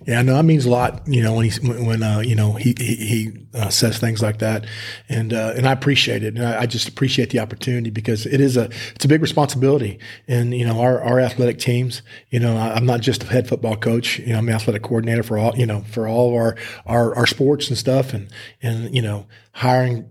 Yeah, 0.07 0.21
no, 0.21 0.35
that 0.35 0.43
means 0.43 0.67
a 0.67 0.71
lot. 0.71 1.03
You 1.07 1.23
know, 1.23 1.35
when 1.35 1.49
he 1.49 1.69
when 1.69 2.03
uh, 2.03 2.19
you 2.19 2.35
know 2.35 2.53
he 2.53 2.75
he, 2.77 2.95
he 2.97 3.33
uh, 3.55 3.71
says 3.71 3.99
things 3.99 4.21
like 4.21 4.41
that, 4.41 4.67
and 5.09 5.33
uh, 5.33 5.55
and 5.57 5.67
I 5.67 5.73
appreciate 5.73 6.23
it. 6.23 6.37
And 6.37 6.47
I, 6.47 6.63
I, 6.63 6.67
just 6.67 6.87
appreciate 6.87 7.31
the 7.31 7.39
opportunity 7.39 7.89
because 7.89 8.27
it 8.27 8.43
is 8.43 8.59
a 8.59 8.69
it's 8.95 9.07
a 9.07 9.09
big 9.09 9.23
responsibility. 9.23 9.99
And 10.29 10.53
you 10.53 10.67
know, 10.67 10.81
our 10.81 11.01
our 11.01 11.19
athletic 11.19 11.59
teams. 11.59 12.03
You 12.29 12.41
know, 12.41 12.57
I, 12.57 12.77
am 12.77 12.85
not 12.85 13.01
just 13.01 13.25
a 13.25 13.27
head 13.27 13.49
football 13.49 13.77
coach. 13.77 14.19
You 14.19 14.35
know, 14.35 14.39
I'm 14.39 14.49
an 14.49 14.55
athletic 14.55 14.83
coordinator 14.83 15.23
for 15.23 15.39
all 15.39 15.57
you 15.57 15.67
know 15.67 15.83
for 15.91 16.07
all 16.07 16.29
of 16.29 16.35
our 16.35 16.57
our 16.85 17.17
our 17.17 17.27
sports 17.27 17.69
and 17.69 17.79
stuff. 17.79 18.13
And 18.13 18.29
and 18.63 18.95
you 18.95 19.01
know, 19.01 19.27
hiring 19.53 20.11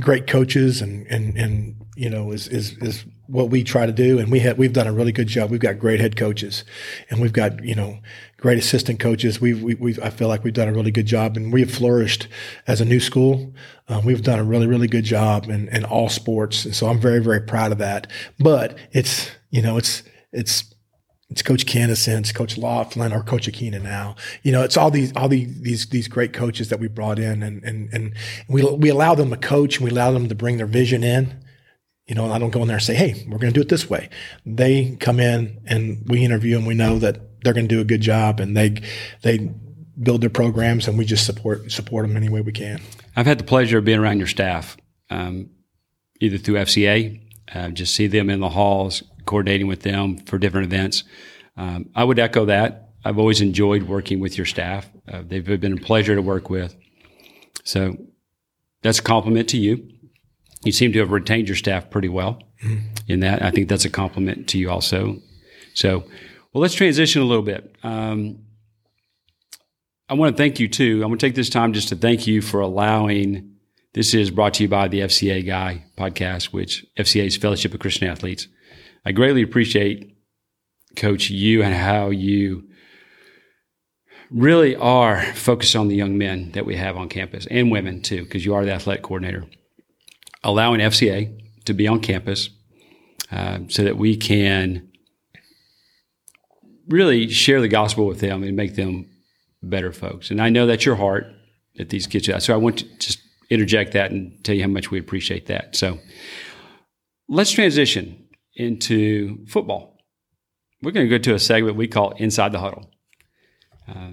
great 0.00 0.26
coaches 0.26 0.80
and 0.80 1.06
and 1.08 1.36
and 1.36 1.76
you 1.96 2.10
know 2.10 2.32
is 2.32 2.48
is 2.48 2.76
is 2.78 3.04
what 3.26 3.48
we 3.48 3.64
try 3.64 3.86
to 3.86 3.92
do, 3.92 4.18
and 4.18 4.30
we 4.30 4.40
have 4.40 4.58
we've 4.58 4.72
done 4.72 4.86
a 4.86 4.92
really 4.92 5.12
good 5.12 5.28
job. 5.28 5.50
We've 5.50 5.60
got 5.60 5.78
great 5.78 6.00
head 6.00 6.16
coaches, 6.16 6.64
and 7.10 7.20
we've 7.20 7.32
got 7.32 7.64
you 7.64 7.74
know 7.74 7.98
great 8.36 8.58
assistant 8.58 9.00
coaches. 9.00 9.40
We've 9.40 9.62
we, 9.62 9.72
have 9.72 9.80
we 9.80 9.94
have 9.94 10.04
I 10.04 10.10
feel 10.10 10.28
like 10.28 10.44
we've 10.44 10.54
done 10.54 10.68
a 10.68 10.72
really 10.72 10.90
good 10.90 11.06
job, 11.06 11.36
and 11.36 11.52
we 11.52 11.60
have 11.60 11.70
flourished 11.70 12.28
as 12.66 12.80
a 12.80 12.84
new 12.84 13.00
school. 13.00 13.54
Um, 13.88 14.04
we've 14.04 14.22
done 14.22 14.38
a 14.38 14.44
really 14.44 14.66
really 14.66 14.88
good 14.88 15.04
job 15.04 15.48
in, 15.48 15.68
in 15.68 15.84
all 15.84 16.08
sports, 16.08 16.64
and 16.64 16.74
so 16.74 16.88
I'm 16.88 17.00
very 17.00 17.20
very 17.20 17.40
proud 17.40 17.72
of 17.72 17.78
that. 17.78 18.10
But 18.38 18.76
it's 18.92 19.30
you 19.50 19.62
know 19.62 19.78
it's 19.78 20.02
it's 20.32 20.73
it's 21.34 21.42
Coach 21.42 21.66
Kennison, 21.66 22.20
it's 22.20 22.30
Coach 22.30 22.56
Laughlin, 22.56 23.12
or 23.12 23.20
Coach 23.20 23.48
Akina 23.48 23.82
now. 23.82 24.14
You 24.44 24.52
know, 24.52 24.62
it's 24.62 24.76
all 24.76 24.88
these 24.88 25.12
all 25.16 25.28
these 25.28 25.62
these 25.62 25.86
these 25.86 26.06
great 26.06 26.32
coaches 26.32 26.68
that 26.68 26.78
we 26.78 26.86
brought 26.86 27.18
in, 27.18 27.42
and 27.42 27.60
and 27.64 27.92
and 27.92 28.14
we 28.48 28.62
we 28.62 28.88
allow 28.88 29.16
them 29.16 29.30
to 29.30 29.36
coach, 29.36 29.78
and 29.78 29.84
we 29.84 29.90
allow 29.90 30.12
them 30.12 30.28
to 30.28 30.34
bring 30.36 30.58
their 30.58 30.66
vision 30.68 31.02
in. 31.02 31.42
You 32.06 32.14
know, 32.14 32.30
I 32.30 32.38
don't 32.38 32.50
go 32.50 32.62
in 32.62 32.68
there 32.68 32.76
and 32.76 32.84
say, 32.84 32.94
"Hey, 32.94 33.26
we're 33.26 33.38
going 33.38 33.52
to 33.52 33.58
do 33.58 33.62
it 33.62 33.68
this 33.68 33.90
way." 33.90 34.10
They 34.46 34.94
come 35.00 35.18
in 35.18 35.58
and 35.66 36.04
we 36.06 36.24
interview 36.24 36.54
them. 36.54 36.66
We 36.66 36.74
know 36.74 37.00
that 37.00 37.42
they're 37.42 37.52
going 37.52 37.66
to 37.66 37.74
do 37.74 37.80
a 37.80 37.84
good 37.84 38.00
job, 38.00 38.38
and 38.38 38.56
they 38.56 38.80
they 39.22 39.50
build 40.00 40.20
their 40.20 40.30
programs, 40.30 40.86
and 40.86 40.96
we 40.96 41.04
just 41.04 41.26
support 41.26 41.72
support 41.72 42.06
them 42.06 42.16
any 42.16 42.28
way 42.28 42.42
we 42.42 42.52
can. 42.52 42.80
I've 43.16 43.26
had 43.26 43.38
the 43.38 43.44
pleasure 43.44 43.78
of 43.78 43.84
being 43.84 43.98
around 43.98 44.18
your 44.18 44.28
staff, 44.28 44.76
um, 45.10 45.50
either 46.20 46.38
through 46.38 46.58
FCA, 46.58 47.20
uh, 47.52 47.70
just 47.70 47.92
see 47.92 48.06
them 48.06 48.30
in 48.30 48.38
the 48.38 48.50
halls, 48.50 49.02
coordinating 49.26 49.66
with 49.66 49.82
them 49.82 50.18
for 50.26 50.38
different 50.38 50.66
events. 50.66 51.04
Um, 51.56 51.90
I 51.94 52.04
would 52.04 52.18
echo 52.18 52.44
that. 52.46 52.90
I've 53.04 53.18
always 53.18 53.40
enjoyed 53.40 53.84
working 53.84 54.20
with 54.20 54.36
your 54.36 54.46
staff. 54.46 54.88
Uh, 55.10 55.22
they've 55.26 55.44
been 55.60 55.74
a 55.74 55.80
pleasure 55.80 56.14
to 56.14 56.22
work 56.22 56.48
with. 56.48 56.74
So 57.64 57.96
that's 58.82 58.98
a 58.98 59.02
compliment 59.02 59.48
to 59.50 59.58
you. 59.58 59.88
You 60.64 60.72
seem 60.72 60.92
to 60.92 60.98
have 61.00 61.10
retained 61.10 61.48
your 61.48 61.56
staff 61.56 61.90
pretty 61.90 62.08
well 62.08 62.42
mm-hmm. 62.62 62.86
in 63.06 63.20
that. 63.20 63.42
I 63.42 63.50
think 63.50 63.68
that's 63.68 63.84
a 63.84 63.90
compliment 63.90 64.48
to 64.48 64.58
you 64.58 64.70
also. 64.70 65.18
So, 65.74 66.04
well, 66.52 66.62
let's 66.62 66.74
transition 66.74 67.20
a 67.20 67.24
little 67.24 67.42
bit. 67.42 67.76
Um, 67.82 68.44
I 70.08 70.14
want 70.14 70.36
to 70.36 70.42
thank 70.42 70.60
you 70.60 70.68
too. 70.68 71.02
I 71.02 71.06
want 71.06 71.20
to 71.20 71.26
take 71.26 71.34
this 71.34 71.50
time 71.50 71.72
just 71.72 71.88
to 71.88 71.96
thank 71.96 72.26
you 72.26 72.40
for 72.40 72.60
allowing. 72.60 73.50
This 73.94 74.12
is 74.12 74.30
brought 74.30 74.54
to 74.54 74.64
you 74.64 74.68
by 74.68 74.88
the 74.88 75.00
FCA 75.00 75.46
Guy 75.46 75.84
podcast, 75.96 76.46
which 76.46 76.84
FCA's 76.98 77.36
Fellowship 77.36 77.74
of 77.74 77.80
Christian 77.80 78.08
Athletes. 78.08 78.48
I 79.04 79.12
greatly 79.12 79.42
appreciate, 79.42 80.16
Coach, 80.96 81.30
you 81.30 81.62
and 81.62 81.74
how 81.74 82.10
you 82.10 82.68
really 84.30 84.74
are 84.76 85.22
focused 85.34 85.76
on 85.76 85.88
the 85.88 85.94
young 85.94 86.16
men 86.16 86.52
that 86.52 86.64
we 86.64 86.76
have 86.76 86.96
on 86.96 87.08
campus 87.08 87.46
and 87.50 87.70
women 87.70 88.00
too, 88.00 88.24
because 88.24 88.44
you 88.44 88.54
are 88.54 88.64
the 88.64 88.72
athletic 88.72 89.02
coordinator. 89.02 89.44
Allowing 90.42 90.80
FCA 90.80 91.40
to 91.64 91.74
be 91.74 91.86
on 91.86 92.00
campus 92.00 92.50
uh, 93.30 93.60
so 93.68 93.84
that 93.84 93.96
we 93.96 94.16
can 94.16 94.90
really 96.88 97.28
share 97.28 97.60
the 97.60 97.68
gospel 97.68 98.06
with 98.06 98.20
them 98.20 98.42
and 98.42 98.56
make 98.56 98.74
them 98.76 99.08
better 99.62 99.92
folks. 99.92 100.30
And 100.30 100.40
I 100.40 100.50
know 100.50 100.66
that's 100.66 100.84
your 100.84 100.96
heart 100.96 101.26
that 101.76 101.88
these 101.88 102.06
kids 102.06 102.28
are. 102.28 102.40
So 102.40 102.52
I 102.54 102.58
want 102.58 102.78
to 102.78 102.98
just 102.98 103.20
interject 103.50 103.92
that 103.92 104.10
and 104.10 104.42
tell 104.44 104.54
you 104.54 104.62
how 104.62 104.68
much 104.68 104.90
we 104.90 104.98
appreciate 104.98 105.46
that. 105.46 105.76
So 105.76 105.98
let's 107.28 107.50
transition 107.50 108.23
into 108.56 109.44
football. 109.46 109.98
We're 110.82 110.92
going 110.92 111.08
to 111.08 111.18
go 111.18 111.22
to 111.22 111.34
a 111.34 111.38
segment 111.38 111.76
we 111.76 111.88
call 111.88 112.10
Inside 112.12 112.52
the 112.52 112.60
Huddle. 112.60 112.90
Uh, 113.88 114.12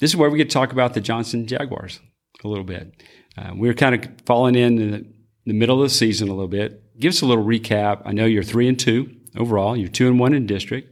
this 0.00 0.10
is 0.10 0.16
where 0.16 0.30
we 0.30 0.38
get 0.38 0.50
to 0.50 0.54
talk 0.54 0.72
about 0.72 0.94
the 0.94 1.00
Johnson 1.00 1.46
Jaguars 1.46 2.00
a 2.44 2.48
little 2.48 2.64
bit. 2.64 3.02
Uh, 3.36 3.52
we're 3.54 3.74
kind 3.74 3.94
of 3.94 4.10
falling 4.26 4.54
in 4.54 4.76
the, 4.76 5.06
the, 5.46 5.52
middle 5.52 5.82
of 5.82 5.88
the 5.88 5.94
season 5.94 6.28
a 6.28 6.32
little 6.32 6.48
bit. 6.48 6.82
Give 6.98 7.10
us 7.10 7.22
a 7.22 7.26
little 7.26 7.44
recap. 7.44 8.02
I 8.04 8.12
know 8.12 8.26
you're 8.26 8.42
three 8.42 8.68
and 8.68 8.78
two 8.78 9.10
overall. 9.36 9.76
You're 9.76 9.88
two 9.88 10.08
and 10.08 10.18
one 10.18 10.34
in 10.34 10.46
district. 10.46 10.90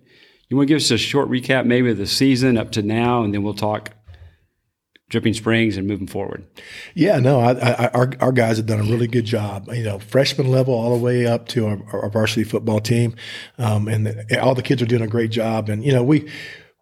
You 0.49 0.57
want 0.57 0.69
to 0.69 0.75
give 0.75 0.83
us 0.83 0.91
a 0.91 0.99
short 0.99 1.29
recap, 1.29 1.67
maybe 1.67 1.91
of 1.91 1.99
the 1.99 2.07
season 2.07 2.59
up 2.59 2.73
to 2.73 2.83
now, 2.83 3.23
and 3.23 3.33
then 3.33 3.43
we'll 3.43 3.55
talk 3.55 3.95
Dripping 5.13 5.35
Springs 5.35 5.77
and 5.77 5.87
moving 5.87 6.07
forward. 6.07 6.47
Yeah, 6.95 7.19
no, 7.19 7.39
I, 7.39 7.53
I, 7.53 7.89
our 7.89 8.13
our 8.19 8.33
guys 8.33 8.57
have 8.57 8.65
done 8.65 8.81
a 8.81 8.85
really 8.85 9.07
good 9.07 9.27
job. 9.27 9.69
You 9.71 9.85
know, 9.85 9.99
freshman 9.99 10.51
level 10.51 10.73
all 10.73 10.97
the 10.97 11.05
way 11.05 11.27
up 11.27 11.47
to 11.49 11.67
our, 11.67 11.79
our 11.93 12.09
varsity 12.09 12.45
football 12.45 12.81
team, 12.81 13.15
um, 13.59 13.89
and 13.89 14.07
the, 14.07 14.43
all 14.43 14.55
the 14.55 14.63
kids 14.63 14.81
are 14.81 14.87
doing 14.87 15.03
a 15.03 15.07
great 15.07 15.31
job. 15.31 15.69
And 15.69 15.85
you 15.85 15.93
know, 15.93 16.03
we 16.03 16.31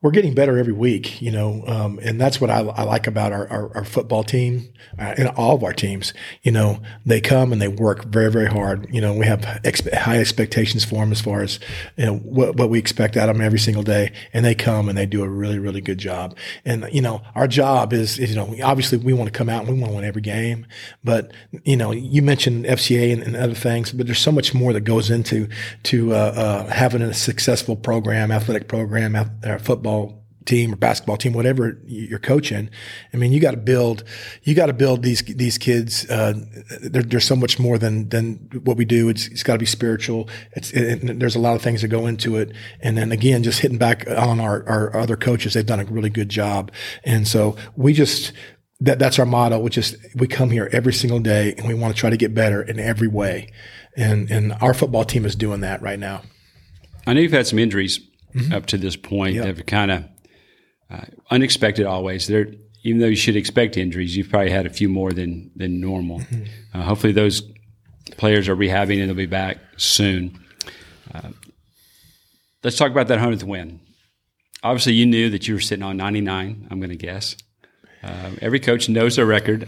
we're 0.02 0.11
getting 0.12 0.33
better 0.33 0.57
every 0.57 0.73
week, 0.73 1.21
you 1.21 1.30
know, 1.30 1.62
um, 1.66 1.99
and 2.02 2.19
that's 2.19 2.40
what 2.40 2.49
I, 2.49 2.61
I, 2.61 2.85
like 2.85 3.07
about 3.07 3.33
our, 3.33 3.47
our, 3.49 3.76
our 3.76 3.85
football 3.85 4.25
team 4.25 4.73
uh, 4.99 5.14
and 5.19 5.28
all 5.28 5.54
of 5.54 5.62
our 5.62 5.75
teams. 5.75 6.14
You 6.42 6.52
know, 6.52 6.80
they 7.04 7.21
come 7.21 7.52
and 7.52 7.61
they 7.61 7.69
work 7.69 8.07
very, 8.07 8.30
very 8.30 8.47
hard. 8.47 8.88
You 8.90 9.02
know, 9.02 9.12
we 9.12 9.26
have 9.26 9.40
expe- 9.62 9.95
high 9.95 10.19
expectations 10.19 10.87
for 10.87 10.97
them 10.97 11.12
as 11.12 11.21
far 11.21 11.42
as 11.42 11.61
you 11.99 12.07
know 12.07 12.16
what, 12.16 12.57
what 12.57 12.71
we 12.71 12.78
expect 12.78 13.19
out 13.19 13.28
of 13.28 13.37
them 13.37 13.45
every 13.45 13.59
single 13.59 13.83
day, 13.83 14.12
and 14.33 14.42
they 14.42 14.54
come 14.54 14.88
and 14.88 14.97
they 14.97 15.04
do 15.04 15.23
a 15.23 15.28
really, 15.28 15.59
really 15.59 15.83
good 15.83 15.99
job. 15.99 16.35
And 16.64 16.88
you 16.90 17.02
know, 17.02 17.21
our 17.35 17.47
job 17.47 17.92
is, 17.92 18.19
is 18.19 18.30
you 18.30 18.37
know, 18.37 18.57
obviously 18.64 18.97
we 18.97 19.12
want 19.12 19.30
to 19.30 19.37
come 19.37 19.50
out 19.50 19.66
and 19.66 19.75
we 19.75 19.80
want 19.80 19.92
to 19.92 19.97
win 19.97 20.04
every 20.07 20.23
game, 20.23 20.66
but 21.04 21.30
you 21.64 21.76
know, 21.76 21.90
you 21.90 22.23
mentioned 22.23 22.64
FCA 22.64 23.12
and, 23.12 23.23
and 23.23 23.37
other 23.37 23.54
things, 23.54 23.92
but 23.92 24.07
there's 24.07 24.19
so 24.19 24.33
much 24.33 24.54
more 24.54 24.73
that 24.73 24.80
goes 24.80 25.11
into 25.11 25.47
to 25.83 26.14
uh, 26.14 26.16
uh, 26.16 26.66
having 26.69 27.02
a 27.02 27.12
successful 27.12 27.76
program, 27.76 28.30
athletic 28.30 28.66
program, 28.66 29.14
uh, 29.14 29.59
football 29.59 29.89
football 29.90 30.20
team 30.47 30.73
or 30.73 30.76
basketball 30.76 31.16
team, 31.16 31.32
whatever 31.32 31.78
you're 31.87 32.18
coaching. 32.18 32.70
I 33.12 33.16
mean, 33.16 33.32
you 33.32 33.40
got 33.40 33.52
to 33.52 33.56
build, 33.56 34.04
you 34.42 34.54
got 34.54 34.66
to 34.66 34.73
build 34.73 35.02
these, 35.02 35.23
these 35.23 35.59
kids. 35.59 36.09
Uh, 36.11 36.32
there's 36.80 37.25
so 37.25 37.37
much 37.37 37.59
more 37.59 37.78
than, 37.78 38.08
than 38.08 38.49
what 38.64 38.76
we 38.76 38.84
do. 38.84 39.08
It's, 39.08 39.28
it's 39.28 39.43
got 39.43 39.54
to 39.54 39.58
be 39.58 39.67
spiritual. 39.67 40.28
It's, 40.52 40.73
it, 40.73 41.21
there's 41.21 41.36
a 41.36 41.38
lot 41.38 41.56
of 41.56 41.62
things 41.62 41.82
that 41.82 41.88
go 41.88 42.06
into 42.06 42.36
it. 42.36 42.52
And 42.80 42.97
then 42.97 43.12
again, 43.12 43.43
just 43.43 43.60
hitting 43.60 43.78
back 43.78 44.08
on 44.08 44.41
our, 44.41 44.67
our 44.69 44.97
other 44.97 45.17
coaches, 45.17 45.54
they've 45.54 45.67
done 45.67 45.80
a 45.80 45.84
really 45.84 46.10
good 46.10 46.30
job. 46.30 46.73
And 47.04 47.28
so 47.28 47.56
we 47.76 47.93
just, 47.93 48.32
that, 48.80 48.99
that's 48.99 49.19
our 49.19 49.26
motto, 49.26 49.58
which 49.58 49.76
is 49.76 49.97
we 50.14 50.26
come 50.26 50.50
here 50.50 50.71
every 50.73 50.95
single 50.95 51.21
day 51.21 51.54
and 51.58 51.69
we 51.69 51.75
want 51.75 51.95
to 51.95 52.00
try 52.00 52.08
to 52.08 52.17
get 52.17 52.34
better 52.34 52.62
in 52.62 52.80
every 52.80 53.08
way. 53.08 53.52
And, 53.95 54.30
and 54.30 54.54
our 54.62 54.73
football 54.73 55.04
team 55.04 55.26
is 55.26 55.36
doing 55.36 55.60
that 55.60 55.82
right 55.82 55.99
now. 55.99 56.23
I 57.06 57.12
know 57.12 57.21
you've 57.21 57.32
had 57.32 57.47
some 57.47 57.58
injuries 57.58 58.00
mm-hmm. 58.34 58.52
up 58.52 58.66
to 58.66 58.78
this 58.78 58.97
point 58.97 59.36
yep. 59.36 59.47
have 59.47 59.66
kind 59.66 59.90
of 59.90 60.04
uh, 60.90 61.04
unexpected 61.30 61.86
always. 61.86 62.26
There, 62.26 62.49
even 62.82 63.00
though 63.00 63.06
you 63.06 63.16
should 63.16 63.36
expect 63.36 63.76
injuries, 63.76 64.16
you've 64.16 64.30
probably 64.30 64.50
had 64.50 64.66
a 64.66 64.71
few 64.71 64.88
more 64.88 65.12
than 65.12 65.50
than 65.56 65.80
normal. 65.80 66.21
Mm-hmm. 66.21 66.45
Uh, 66.75 66.82
hopefully, 66.82 67.12
those 67.12 67.43
players 68.16 68.49
are 68.49 68.56
rehabbing 68.56 69.00
and 69.00 69.08
they'll 69.08 69.14
be 69.14 69.26
back 69.26 69.58
soon. 69.76 70.38
Uh, 71.12 71.30
let's 72.62 72.76
talk 72.76 72.90
about 72.90 73.08
that 73.08 73.19
hundredth 73.19 73.45
win. 73.45 73.80
Obviously, 74.62 74.93
you 74.93 75.06
knew 75.06 75.30
that 75.30 75.49
you 75.49 75.54
were 75.54 75.60
sitting 75.60 75.82
on 75.82 75.97
99. 75.97 76.69
I'm 76.71 76.80
going 76.80 76.90
to 76.90 76.97
guess. 76.97 77.34
Uh, 78.02 78.32
every 78.43 78.60
coach 78.60 78.90
knows 78.90 79.16
their 79.16 79.25
record. 79.25 79.66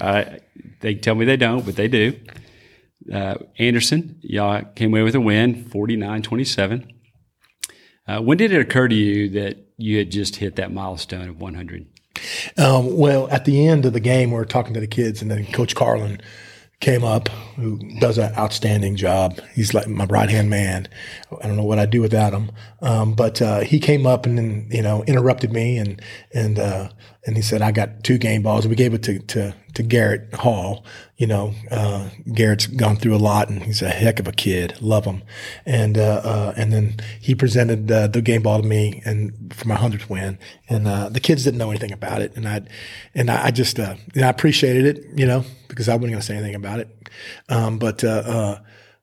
they 0.81 0.95
tell 0.97 1.15
me 1.15 1.25
they 1.25 1.37
don't, 1.37 1.65
but 1.65 1.77
they 1.77 1.89
do. 1.89 2.19
Uh, 3.13 3.37
Anderson, 3.59 4.19
y'all 4.21 4.63
came 4.77 4.91
away 4.93 5.03
with 5.03 5.15
a 5.15 5.21
win, 5.21 5.65
49 5.65 6.23
27. 6.23 6.93
Uh, 8.07 8.21
when 8.21 8.39
did 8.39 8.53
it 8.53 8.61
occur 8.61 8.89
to 8.89 8.95
you 8.95 9.29
that 9.31 9.59
you 9.77 9.99
had 9.99 10.11
just 10.11 10.37
hit 10.37 10.57
that 10.57 10.73
milestone 10.73 11.29
of 11.29 11.41
100? 11.41 11.87
Um, 12.59 12.97
well, 12.97 13.29
at 13.31 13.45
the 13.45 13.67
end 13.67 13.87
of 13.87 13.93
the 13.93 14.01
game, 14.01 14.31
we 14.31 14.37
were 14.37 14.45
talking 14.45 14.75
to 14.75 14.81
the 14.81 14.87
kids, 14.87 15.23
and 15.23 15.31
then 15.31 15.47
Coach 15.47 15.75
Carlin 15.75 16.21
came 16.83 17.05
up, 17.05 17.29
who 17.57 17.79
does 18.01 18.19
an 18.19 18.35
outstanding 18.37 18.97
job. 18.97 19.41
He's 19.55 19.73
like 19.73 19.87
my 19.87 20.05
right 20.07 20.29
hand 20.29 20.51
man. 20.51 20.89
I 21.41 21.47
don't 21.47 21.57
know 21.57 21.65
what 21.65 21.79
I'd 21.79 21.91
do 21.91 22.03
without 22.03 22.33
him. 22.33 22.51
Um, 22.83 23.15
but 23.15 23.41
uh, 23.41 23.61
he 23.61 23.79
came 23.79 24.05
up 24.05 24.27
and 24.27 24.37
then 24.37 24.69
you 24.71 24.83
know 24.83 25.05
interrupted 25.05 25.53
me 25.53 25.79
and 25.79 26.03
and 26.35 26.59
uh, 26.59 26.91
and 27.25 27.37
he 27.37 27.43
said 27.43 27.63
I 27.63 27.71
got 27.71 28.03
two 28.03 28.19
game 28.19 28.43
balls. 28.43 28.67
We 28.67 28.75
gave 28.75 28.93
it 28.95 29.03
to 29.05 29.21
to, 29.21 29.55
to 29.75 29.83
Garrett 29.83 30.35
Hall. 30.35 30.85
You 31.17 31.27
know, 31.27 31.55
uh, 31.71 32.09
Garrett's 32.33 32.67
gone 32.67 32.97
through 32.97 33.15
a 33.15 33.19
lot 33.19 33.49
and 33.49 33.63
he's 33.63 33.81
a 33.81 33.89
heck 33.89 34.19
of 34.19 34.27
a 34.27 34.33
kid. 34.33 34.81
Love 34.81 35.05
him. 35.05 35.23
And 35.65 35.97
uh, 35.97 36.21
uh, 36.25 36.55
and 36.57 36.73
then 36.73 36.97
he 37.21 37.35
presented 37.35 37.91
uh, 37.91 38.09
the 38.09 38.23
game 38.23 38.43
ball 38.43 38.61
to 38.61 38.67
me 38.67 39.03
and 39.05 39.55
for 39.55 39.69
my 39.69 39.77
hundredth 39.77 40.11
win. 40.11 40.39
And 40.69 40.87
the 40.87 41.21
kids 41.21 41.45
didn't 41.45 41.59
know 41.59 41.71
anything 41.71 41.93
about 41.93 42.23
it, 42.23 42.37
and 42.37 42.49
I 42.49 42.63
and 43.15 43.31
I, 43.31 43.51
just 43.51 43.79
I 43.79 43.99
appreciated 44.17 44.85
it. 44.85 45.07
You 45.15 45.27
know, 45.27 45.45
because 45.69 45.89
I 45.89 45.95
wasn't 45.95 46.13
going 46.13 46.21
to 46.21 46.27
say 46.27 46.35
anything 46.35 46.55
about 46.55 46.81
it. 46.81 47.09
Um, 47.49 47.79
but 47.79 48.03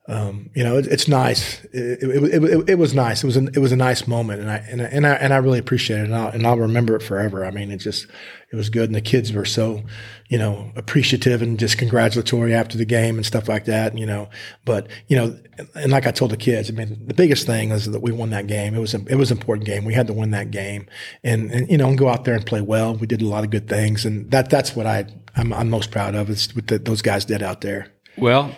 um, 0.08 0.50
you 0.54 0.64
know, 0.64 0.78
it, 0.78 0.86
it's 0.86 1.06
nice. 1.08 1.62
It, 1.66 2.02
it, 2.02 2.70
it, 2.70 2.74
was 2.76 2.94
nice. 2.94 3.22
It 3.22 3.26
was 3.26 3.36
an, 3.36 3.50
it 3.54 3.58
was 3.58 3.70
a 3.70 3.76
nice 3.76 4.08
moment, 4.08 4.40
and 4.40 4.50
I 4.50 4.56
and 4.56 4.82
I, 4.82 4.84
and 4.86 5.06
I, 5.06 5.12
and 5.12 5.34
I 5.34 5.36
really 5.36 5.58
appreciate 5.58 6.00
it, 6.00 6.04
and 6.04 6.16
I'll, 6.16 6.28
and 6.28 6.46
I'll 6.46 6.56
remember 6.56 6.96
it 6.96 7.02
forever. 7.02 7.44
I 7.44 7.50
mean, 7.50 7.70
it 7.70 7.76
just 7.76 8.06
it 8.50 8.56
was 8.56 8.70
good, 8.70 8.88
and 8.88 8.94
the 8.94 9.02
kids 9.02 9.32
were 9.32 9.44
so, 9.44 9.82
you 10.28 10.38
know, 10.38 10.72
appreciative 10.74 11.42
and 11.42 11.58
just 11.58 11.78
congratulatory 11.78 12.54
after 12.54 12.78
the 12.78 12.86
game 12.86 13.18
and 13.18 13.26
stuff 13.26 13.46
like 13.48 13.66
that. 13.66 13.96
You 13.96 14.06
know, 14.06 14.30
but 14.64 14.88
you 15.06 15.16
know, 15.16 15.38
and 15.74 15.92
like 15.92 16.06
I 16.06 16.12
told 16.12 16.32
the 16.32 16.36
kids, 16.38 16.70
I 16.70 16.72
mean, 16.72 17.06
the 17.06 17.14
biggest 17.14 17.46
thing 17.46 17.70
is 17.70 17.84
that 17.88 18.00
we 18.00 18.10
won 18.10 18.30
that 18.30 18.46
game. 18.46 18.74
It 18.74 18.80
was 18.80 18.94
a, 18.94 19.04
it 19.06 19.16
was 19.16 19.30
an 19.30 19.36
important 19.36 19.66
game. 19.66 19.84
We 19.84 19.94
had 19.94 20.06
to 20.06 20.14
win 20.14 20.30
that 20.30 20.50
game, 20.50 20.86
and 21.22 21.52
and 21.52 21.70
you 21.70 21.76
know, 21.76 21.88
and 21.88 21.98
go 21.98 22.08
out 22.08 22.24
there 22.24 22.34
and 22.34 22.44
play 22.44 22.62
well. 22.62 22.96
We 22.96 23.06
did 23.06 23.20
a 23.20 23.28
lot 23.28 23.44
of 23.44 23.50
good 23.50 23.68
things, 23.68 24.06
and 24.06 24.30
that 24.30 24.48
that's 24.48 24.74
what 24.74 24.86
I 24.86 25.04
I'm, 25.36 25.52
I'm 25.52 25.68
most 25.70 25.90
proud 25.90 26.14
of 26.14 26.30
is 26.30 26.52
what 26.54 26.66
the, 26.68 26.78
those 26.78 27.02
guys 27.02 27.24
did 27.26 27.42
out 27.42 27.60
there. 27.60 27.92
Well, 28.16 28.54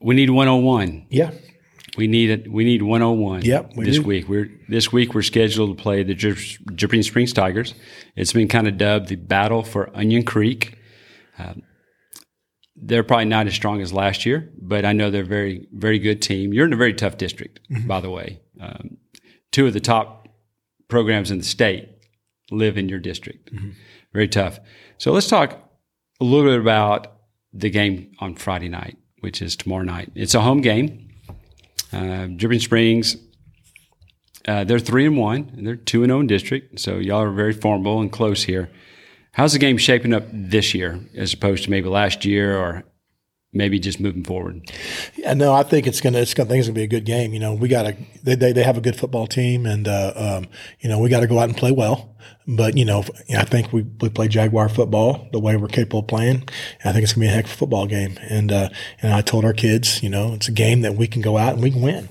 we 0.00 0.14
need 0.14 0.30
101. 0.30 1.06
Yeah. 1.10 1.32
We 1.96 2.06
need 2.06 2.30
it. 2.30 2.50
We 2.50 2.64
need 2.64 2.82
101. 2.82 3.42
Yep. 3.42 3.72
We 3.76 3.84
this 3.84 3.96
do. 3.96 4.02
week, 4.02 4.28
we're 4.28 4.50
this 4.68 4.92
week 4.92 5.12
we're 5.12 5.22
scheduled 5.22 5.76
to 5.76 5.82
play 5.82 6.02
the 6.02 6.14
Dripping 6.14 7.02
Springs 7.02 7.32
Tigers. 7.32 7.74
It's 8.16 8.32
been 8.32 8.48
kind 8.48 8.68
of 8.68 8.78
dubbed 8.78 9.08
the 9.08 9.16
battle 9.16 9.62
for 9.62 9.90
Onion 9.94 10.24
Creek. 10.24 10.78
Uh, 11.38 11.54
they're 12.76 13.02
probably 13.02 13.26
not 13.26 13.46
as 13.46 13.54
strong 13.54 13.82
as 13.82 13.92
last 13.92 14.24
year, 14.24 14.50
but 14.60 14.84
I 14.84 14.92
know 14.92 15.10
they're 15.10 15.22
a 15.22 15.26
very, 15.26 15.66
very 15.72 15.98
good 15.98 16.22
team. 16.22 16.54
You're 16.54 16.66
in 16.66 16.72
a 16.72 16.76
very 16.76 16.94
tough 16.94 17.18
district, 17.18 17.60
mm-hmm. 17.70 17.86
by 17.86 18.00
the 18.00 18.08
way. 18.08 18.40
Um, 18.60 18.96
two 19.50 19.66
of 19.66 19.72
the 19.72 19.80
top 19.80 20.28
programs 20.88 21.30
in 21.30 21.38
the 21.38 21.44
state 21.44 21.88
live 22.50 22.78
in 22.78 22.88
your 22.88 23.00
district. 23.00 23.52
Mm-hmm. 23.52 23.70
Very 24.12 24.28
tough. 24.28 24.60
So 24.98 25.12
let's 25.12 25.28
talk 25.28 25.58
a 26.20 26.24
little 26.24 26.50
bit 26.50 26.60
about 26.60 27.08
the 27.52 27.68
game 27.68 28.12
on 28.20 28.34
Friday 28.36 28.68
night 28.68 28.96
which 29.20 29.40
is 29.42 29.56
tomorrow 29.56 29.84
night. 29.84 30.10
It's 30.14 30.34
a 30.34 30.40
home 30.40 30.60
game. 30.60 31.08
Uh, 31.92 32.26
Dripping 32.26 32.60
Springs, 32.60 33.16
uh, 34.46 34.64
they're 34.64 34.78
three 34.78 35.06
and 35.06 35.16
one, 35.16 35.52
and 35.56 35.66
they're 35.66 35.76
two 35.76 36.02
and 36.02 36.10
zero 36.10 36.18
oh 36.18 36.20
in 36.20 36.26
district. 36.26 36.80
So 36.80 36.96
y'all 36.98 37.22
are 37.22 37.30
very 37.30 37.52
formidable 37.52 38.00
and 38.00 38.10
close 38.10 38.44
here. 38.44 38.70
How's 39.32 39.52
the 39.52 39.58
game 39.58 39.76
shaping 39.76 40.12
up 40.12 40.24
this 40.32 40.74
year 40.74 41.00
as 41.16 41.32
opposed 41.32 41.64
to 41.64 41.70
maybe 41.70 41.88
last 41.88 42.24
year, 42.24 42.56
or 42.56 42.84
maybe 43.52 43.78
just 43.78 44.00
moving 44.00 44.24
forward? 44.24 44.70
Yeah, 45.16 45.34
no, 45.34 45.52
I 45.52 45.62
think 45.62 45.86
it's 45.86 46.00
gonna. 46.00 46.18
It's 46.18 46.34
gonna. 46.34 46.48
I 46.48 46.50
think 46.50 46.58
it's 46.60 46.68
gonna 46.68 46.74
be 46.74 46.84
a 46.84 46.88
good 46.88 47.04
game. 47.04 47.32
You 47.32 47.40
know, 47.40 47.54
we 47.54 47.68
got 47.68 47.82
to. 47.82 47.96
They, 48.22 48.34
they, 48.34 48.52
they 48.52 48.62
have 48.62 48.76
a 48.76 48.80
good 48.80 48.96
football 48.96 49.26
team, 49.26 49.66
and 49.66 49.88
uh, 49.88 50.12
um, 50.16 50.46
you 50.80 50.88
know 50.88 50.98
we 50.98 51.08
got 51.08 51.20
to 51.20 51.26
go 51.26 51.38
out 51.38 51.48
and 51.48 51.56
play 51.56 51.72
well. 51.72 52.16
But 52.46 52.76
you 52.76 52.84
know, 52.84 53.04
I 53.36 53.44
think 53.44 53.72
we 53.72 53.82
we 54.00 54.08
play 54.08 54.28
Jaguar 54.28 54.68
football 54.68 55.28
the 55.32 55.40
way 55.40 55.56
we're 55.56 55.68
capable 55.68 56.00
of 56.00 56.08
playing. 56.08 56.48
I 56.84 56.92
think 56.92 57.04
it's 57.04 57.12
gonna 57.12 57.26
be 57.26 57.28
a 57.28 57.34
heck 57.34 57.46
of 57.46 57.52
a 57.52 57.56
football 57.56 57.86
game. 57.86 58.18
And 58.28 58.52
uh, 58.52 58.70
and 59.02 59.12
I 59.12 59.20
told 59.20 59.44
our 59.44 59.52
kids, 59.52 60.02
you 60.02 60.08
know, 60.08 60.34
it's 60.34 60.48
a 60.48 60.52
game 60.52 60.82
that 60.82 60.94
we 60.94 61.06
can 61.06 61.22
go 61.22 61.36
out 61.36 61.54
and 61.54 61.62
we 61.62 61.70
can 61.70 61.82
win, 61.82 62.08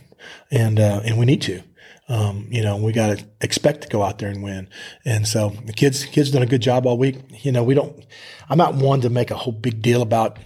and 0.52 0.80
uh, 0.80 1.02
and 1.04 1.18
we 1.18 1.26
need 1.26 1.42
to. 1.44 1.62
Um, 2.10 2.48
you 2.50 2.64
know, 2.64 2.76
we 2.76 2.92
got 2.92 3.20
to 3.20 3.26
expect 3.40 3.82
to 3.82 3.88
go 3.88 4.02
out 4.02 4.18
there 4.18 4.30
and 4.30 4.42
win. 4.42 4.68
And 5.06 5.28
so 5.28 5.50
the 5.66 5.74
kids, 5.74 6.06
kids 6.06 6.32
done 6.32 6.42
a 6.42 6.48
good 6.48 6.62
job 6.62 6.88
all 6.88 6.98
week. 6.98 7.18
You 7.46 7.52
know, 7.52 7.64
we 7.64 7.76
don't, 7.76 8.04
I'm 8.50 8.58
not 8.58 8.74
one 8.74 9.02
to 9.02 9.12
make 9.12 9.30
a 9.30 9.36
whole 9.36 9.54
big 9.54 9.84
deal 9.84 10.02
about 10.02 10.40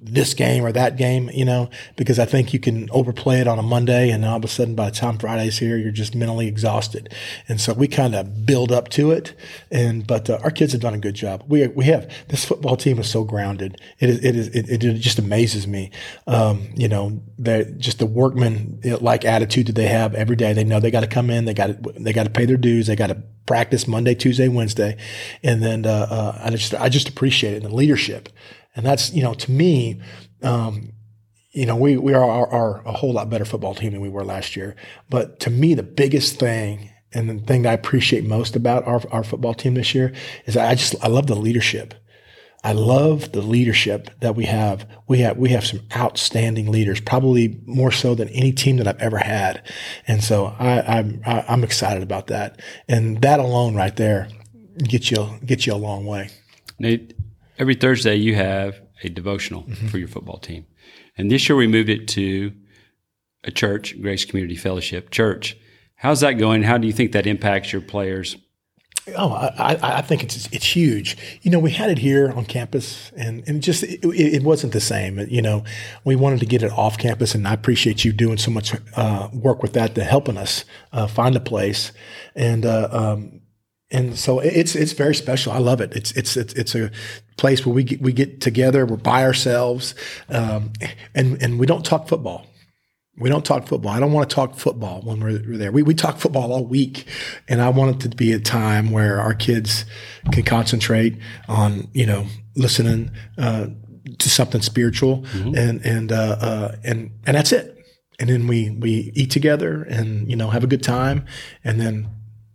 this 0.00 0.34
game 0.34 0.64
or 0.64 0.72
that 0.72 0.96
game, 0.96 1.30
you 1.32 1.44
know, 1.44 1.70
because 1.96 2.18
I 2.18 2.24
think 2.24 2.52
you 2.52 2.60
can 2.60 2.88
overplay 2.90 3.40
it 3.40 3.48
on 3.48 3.58
a 3.58 3.62
Monday 3.62 4.10
and 4.10 4.24
all 4.24 4.36
of 4.36 4.44
a 4.44 4.48
sudden 4.48 4.74
by 4.74 4.90
the 4.90 4.96
time 4.96 5.18
Friday's 5.18 5.58
here, 5.58 5.76
you're 5.76 5.90
just 5.90 6.14
mentally 6.14 6.46
exhausted. 6.46 7.12
And 7.48 7.60
so 7.60 7.72
we 7.72 7.88
kind 7.88 8.14
of 8.14 8.46
build 8.46 8.72
up 8.72 8.88
to 8.90 9.10
it. 9.10 9.34
And, 9.70 10.06
but 10.06 10.28
uh, 10.28 10.38
our 10.42 10.50
kids 10.50 10.72
have 10.72 10.80
done 10.80 10.94
a 10.94 10.98
good 10.98 11.14
job. 11.14 11.44
We, 11.48 11.66
we 11.68 11.86
have, 11.86 12.12
this 12.28 12.44
football 12.44 12.76
team 12.76 12.98
is 12.98 13.10
so 13.10 13.24
grounded. 13.24 13.80
It 13.98 14.10
is, 14.10 14.24
it 14.24 14.36
is, 14.36 14.48
it, 14.48 14.84
it 14.84 14.94
just 14.94 15.18
amazes 15.18 15.66
me. 15.66 15.90
Um, 16.26 16.68
you 16.76 16.88
know, 16.88 17.22
that 17.38 17.78
just 17.78 17.98
the 17.98 18.06
workman 18.06 18.80
like 19.00 19.24
attitude 19.24 19.66
that 19.68 19.74
they 19.74 19.88
have 19.88 20.14
every 20.14 20.36
day. 20.36 20.52
They 20.52 20.64
know 20.64 20.80
they 20.80 20.90
got 20.90 21.00
to 21.00 21.06
come 21.06 21.30
in, 21.30 21.44
they 21.44 21.54
got 21.54 21.66
to, 21.68 21.92
they 21.98 22.12
got 22.12 22.24
to 22.24 22.30
pay 22.30 22.44
their 22.44 22.56
dues, 22.56 22.86
they 22.86 22.96
got 22.96 23.08
to 23.08 23.22
practice 23.46 23.86
Monday, 23.86 24.14
Tuesday, 24.14 24.48
Wednesday. 24.48 24.96
And 25.42 25.62
then, 25.62 25.86
uh, 25.86 26.06
uh, 26.10 26.40
I 26.42 26.50
just, 26.50 26.74
I 26.74 26.88
just 26.88 27.08
appreciate 27.08 27.54
it 27.54 27.62
and 27.62 27.72
the 27.72 27.74
leadership. 27.74 28.28
And 28.76 28.84
that's, 28.84 29.12
you 29.12 29.22
know, 29.22 29.34
to 29.34 29.50
me, 29.50 30.00
um, 30.42 30.92
you 31.50 31.64
know, 31.64 31.76
we, 31.76 31.96
we 31.96 32.12
are, 32.12 32.22
are, 32.22 32.48
are, 32.48 32.86
a 32.86 32.92
whole 32.92 33.14
lot 33.14 33.30
better 33.30 33.46
football 33.46 33.74
team 33.74 33.92
than 33.92 34.02
we 34.02 34.10
were 34.10 34.24
last 34.24 34.54
year. 34.54 34.76
But 35.08 35.40
to 35.40 35.50
me, 35.50 35.72
the 35.74 35.82
biggest 35.82 36.38
thing 36.38 36.90
and 37.14 37.30
the 37.30 37.44
thing 37.46 37.62
that 37.62 37.70
I 37.70 37.72
appreciate 37.72 38.24
most 38.24 38.54
about 38.54 38.86
our, 38.86 39.00
our 39.10 39.24
football 39.24 39.54
team 39.54 39.74
this 39.74 39.94
year 39.94 40.12
is 40.44 40.56
I 40.56 40.74
just, 40.74 40.94
I 41.02 41.08
love 41.08 41.26
the 41.26 41.34
leadership. 41.34 41.94
I 42.66 42.72
love 42.72 43.32
the 43.32 43.42
leadership 43.42 44.10
that 44.20 44.34
we 44.34 44.44
have. 44.46 44.88
We 45.06 45.20
have 45.20 45.36
we 45.36 45.50
have 45.50 45.64
some 45.64 45.82
outstanding 45.94 46.72
leaders, 46.72 47.00
probably 47.00 47.60
more 47.64 47.92
so 47.92 48.16
than 48.16 48.28
any 48.30 48.50
team 48.50 48.78
that 48.78 48.88
I've 48.88 48.98
ever 48.98 49.18
had, 49.18 49.62
and 50.08 50.24
so 50.24 50.46
I, 50.58 50.80
I'm 50.80 51.22
I, 51.24 51.40
i 51.42 51.52
am 51.52 51.62
excited 51.62 52.02
about 52.02 52.26
that. 52.26 52.60
And 52.88 53.22
that 53.22 53.38
alone, 53.38 53.76
right 53.76 53.94
there, 53.94 54.28
gets 54.78 55.12
you 55.12 55.38
gets 55.44 55.64
you 55.64 55.74
a 55.74 55.76
long 55.76 56.06
way. 56.06 56.30
Nate, 56.80 57.15
every 57.58 57.74
Thursday 57.74 58.16
you 58.16 58.34
have 58.34 58.80
a 59.02 59.08
devotional 59.08 59.62
mm-hmm. 59.62 59.88
for 59.88 59.98
your 59.98 60.08
football 60.08 60.38
team. 60.38 60.66
And 61.16 61.30
this 61.30 61.48
year 61.48 61.56
we 61.56 61.66
moved 61.66 61.88
it 61.88 62.08
to 62.08 62.52
a 63.44 63.50
church, 63.50 64.00
Grace 64.00 64.24
Community 64.24 64.56
Fellowship 64.56 65.10
Church. 65.10 65.56
How's 65.96 66.20
that 66.20 66.32
going? 66.32 66.62
How 66.62 66.78
do 66.78 66.86
you 66.86 66.92
think 66.92 67.12
that 67.12 67.26
impacts 67.26 67.72
your 67.72 67.82
players? 67.82 68.36
Oh, 69.16 69.32
I, 69.32 69.78
I 69.80 70.02
think 70.02 70.24
it's 70.24 70.48
it's 70.50 70.74
huge. 70.74 71.16
You 71.42 71.50
know, 71.52 71.60
we 71.60 71.70
had 71.70 71.90
it 71.90 71.98
here 71.98 72.32
on 72.32 72.44
campus, 72.44 73.12
and 73.16 73.44
and 73.46 73.62
just 73.62 73.84
it, 73.84 74.00
it, 74.04 74.42
wasn't 74.42 74.72
the 74.72 74.80
same. 74.80 75.20
You 75.28 75.42
know, 75.42 75.62
we 76.04 76.16
wanted 76.16 76.40
to 76.40 76.46
get 76.46 76.64
it 76.64 76.72
off 76.72 76.98
campus, 76.98 77.32
and 77.32 77.46
I 77.46 77.54
appreciate 77.54 78.04
you 78.04 78.12
doing 78.12 78.36
so 78.36 78.50
much 78.50 78.74
uh, 78.96 79.28
work 79.32 79.62
with 79.62 79.74
that 79.74 79.94
to 79.94 80.02
helping 80.02 80.36
us 80.36 80.64
uh, 80.92 81.06
find 81.06 81.36
a 81.36 81.40
place. 81.40 81.92
And 82.34 82.66
uh, 82.66 82.88
um, 82.90 83.42
and 83.92 84.18
so 84.18 84.40
it's 84.40 84.74
it's 84.74 84.92
very 84.92 85.14
special. 85.14 85.52
I 85.52 85.58
love 85.58 85.80
it. 85.80 85.94
It's 85.94 86.10
it's 86.12 86.36
it's, 86.36 86.54
it's 86.54 86.74
a 86.74 86.90
place 87.36 87.66
where 87.66 87.74
we 87.74 87.84
get, 87.84 88.00
we 88.00 88.12
get 88.12 88.40
together. 88.40 88.86
We're 88.86 88.96
by 88.96 89.24
ourselves, 89.24 89.94
um, 90.28 90.72
and 91.14 91.42
and 91.42 91.58
we 91.58 91.66
don't 91.66 91.84
talk 91.84 92.08
football. 92.08 92.46
We 93.18 93.30
don't 93.30 93.44
talk 93.44 93.66
football. 93.66 93.92
I 93.92 94.00
don't 94.00 94.12
want 94.12 94.28
to 94.28 94.34
talk 94.34 94.56
football 94.56 95.00
when 95.00 95.20
we're, 95.20 95.40
we're 95.46 95.56
there. 95.56 95.72
We 95.72 95.82
we 95.82 95.94
talk 95.94 96.18
football 96.18 96.52
all 96.52 96.64
week, 96.64 97.06
and 97.48 97.62
I 97.62 97.70
want 97.70 97.96
it 97.96 98.10
to 98.10 98.16
be 98.16 98.32
a 98.32 98.40
time 98.40 98.90
where 98.90 99.20
our 99.20 99.34
kids 99.34 99.84
can 100.32 100.42
concentrate 100.42 101.18
on 101.48 101.88
you 101.92 102.06
know 102.06 102.26
listening 102.54 103.10
uh, 103.38 103.68
to 104.18 104.28
something 104.28 104.62
spiritual, 104.62 105.22
mm-hmm. 105.22 105.54
and 105.54 105.84
and 105.84 106.12
uh, 106.12 106.36
uh, 106.40 106.76
and 106.84 107.10
and 107.26 107.36
that's 107.36 107.52
it. 107.52 107.72
And 108.18 108.30
then 108.30 108.46
we 108.48 108.70
we 108.70 109.12
eat 109.14 109.30
together 109.30 109.82
and 109.82 110.28
you 110.30 110.36
know 110.36 110.50
have 110.50 110.64
a 110.64 110.66
good 110.66 110.82
time, 110.82 111.24
and 111.64 111.80
then 111.80 112.08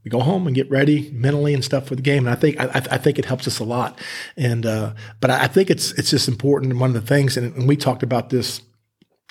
we 0.04 0.10
go 0.10 0.20
home 0.20 0.48
and 0.48 0.56
get 0.56 0.70
ready 0.70 1.12
mentally 1.12 1.54
and 1.54 1.64
stuff 1.64 1.88
for 1.88 1.96
the 1.96 2.02
game. 2.02 2.26
And 2.26 2.36
I 2.36 2.40
think 2.40 2.60
I, 2.60 2.68
I 2.74 2.98
think 2.98 3.20
it 3.20 3.26
helps 3.26 3.48
us 3.48 3.60
a 3.60 3.64
lot. 3.64 4.00
And 4.36 4.66
uh, 4.66 4.94
but 5.20 5.30
I 5.30 5.48
think 5.48 5.70
it's 5.70 5.92
it's 5.94 6.10
just 6.10 6.28
important. 6.28 6.78
One 6.78 6.90
of 6.90 6.94
the 6.94 7.08
things, 7.08 7.38
and, 7.38 7.56
and 7.56 7.68
we 7.68 7.76
talked 7.76 8.04
about 8.04 8.30
this 8.30 8.62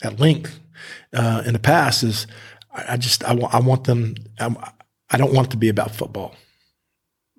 at 0.03 0.21
length 0.21 0.61
uh, 1.13 1.43
in 1.45 1.53
the 1.53 1.59
past, 1.59 2.03
is 2.03 2.27
I, 2.73 2.95
I 2.95 2.97
just 2.97 3.25
I 3.25 3.35
want 3.35 3.55
I 3.55 3.61
want 3.61 3.85
them. 3.85 4.15
I, 4.39 4.55
I 5.11 5.17
don't 5.17 5.35
want 5.35 5.49
it 5.49 5.51
to 5.51 5.57
be 5.57 5.69
about 5.69 5.95
football, 5.95 6.37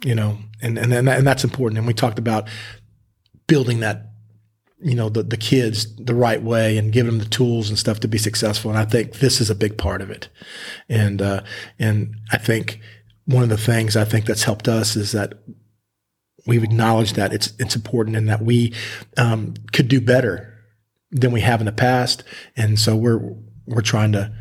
you 0.03 0.15
know, 0.15 0.37
and 0.61 0.77
and 0.77 0.93
and, 0.93 1.07
and 1.07 1.25
that's 1.25 1.43
important. 1.43 1.77
And 1.77 1.87
we 1.87 1.93
talked 1.93 2.19
about 2.19 2.49
building 3.47 3.79
that 3.79 4.07
you 4.81 4.95
know 4.95 5.09
the 5.09 5.23
the 5.23 5.37
kids 5.37 5.95
the 5.95 6.15
right 6.15 6.41
way 6.41 6.77
and 6.77 6.91
giving 6.91 7.11
them 7.11 7.19
the 7.19 7.29
tools 7.29 7.69
and 7.69 7.77
stuff 7.77 7.99
to 7.99 8.07
be 8.07 8.17
successful 8.17 8.71
and 8.71 8.79
i 8.79 8.85
think 8.85 9.19
this 9.19 9.39
is 9.39 9.49
a 9.49 9.55
big 9.55 9.77
part 9.77 10.01
of 10.01 10.09
it 10.09 10.27
and 10.89 11.21
uh, 11.21 11.41
and 11.77 12.15
i 12.31 12.37
think 12.37 12.79
one 13.25 13.43
of 13.43 13.49
the 13.49 13.57
things 13.57 13.95
I 13.95 14.05
think 14.05 14.25
that's 14.25 14.43
helped 14.43 14.67
us 14.67 14.95
is 14.95 15.11
that 15.11 15.33
we've 16.45 16.63
acknowledged 16.63 17.15
that 17.15 17.33
it's 17.33 17.53
it's 17.59 17.75
important 17.75 18.17
and 18.17 18.27
that 18.29 18.41
we 18.41 18.73
um, 19.17 19.53
could 19.71 19.87
do 19.87 20.01
better 20.01 20.53
than 21.11 21.31
we 21.31 21.41
have 21.41 21.61
in 21.61 21.65
the 21.65 21.71
past, 21.71 22.23
and 22.55 22.79
so 22.79 22.95
we're 22.95 23.35
we're 23.65 23.81
trying 23.81 24.11
to 24.13 24.33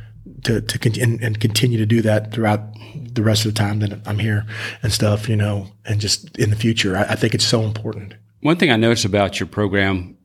to 0.44 0.60
to 0.60 0.78
con- 0.78 1.00
and, 1.00 1.22
and, 1.22 1.40
continue 1.40 1.78
to 1.78 1.86
do 1.86 2.02
that 2.02 2.32
throughout 2.32 2.60
the 2.94 3.22
rest 3.22 3.44
of 3.44 3.54
the 3.54 3.58
time 3.58 3.80
that 3.80 4.00
I'm 4.06 4.18
here 4.18 4.46
and 4.82 4.92
stuff, 4.92 5.28
you 5.28 5.36
know, 5.36 5.68
and 5.84 6.00
just 6.00 6.36
in 6.38 6.50
the 6.50 6.56
future. 6.56 6.96
I, 6.96 7.02
I 7.02 7.14
think 7.16 7.34
it's 7.34 7.44
so 7.44 7.62
important. 7.62 8.14
One 8.40 8.56
thing 8.56 8.70
I 8.70 8.76
noticed 8.76 9.04
about 9.04 9.40
your 9.40 9.46
program, 9.46 10.16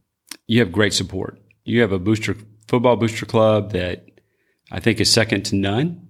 you 0.47 0.59
have 0.59 0.71
great 0.71 0.93
support. 0.93 1.41
You 1.63 1.81
have 1.81 1.91
a 1.91 1.99
booster 1.99 2.35
football 2.67 2.95
booster 2.95 3.25
club 3.25 3.71
that 3.71 4.05
I 4.71 4.79
think 4.79 4.99
is 4.99 5.11
second 5.11 5.43
to 5.45 5.55
none 5.55 6.04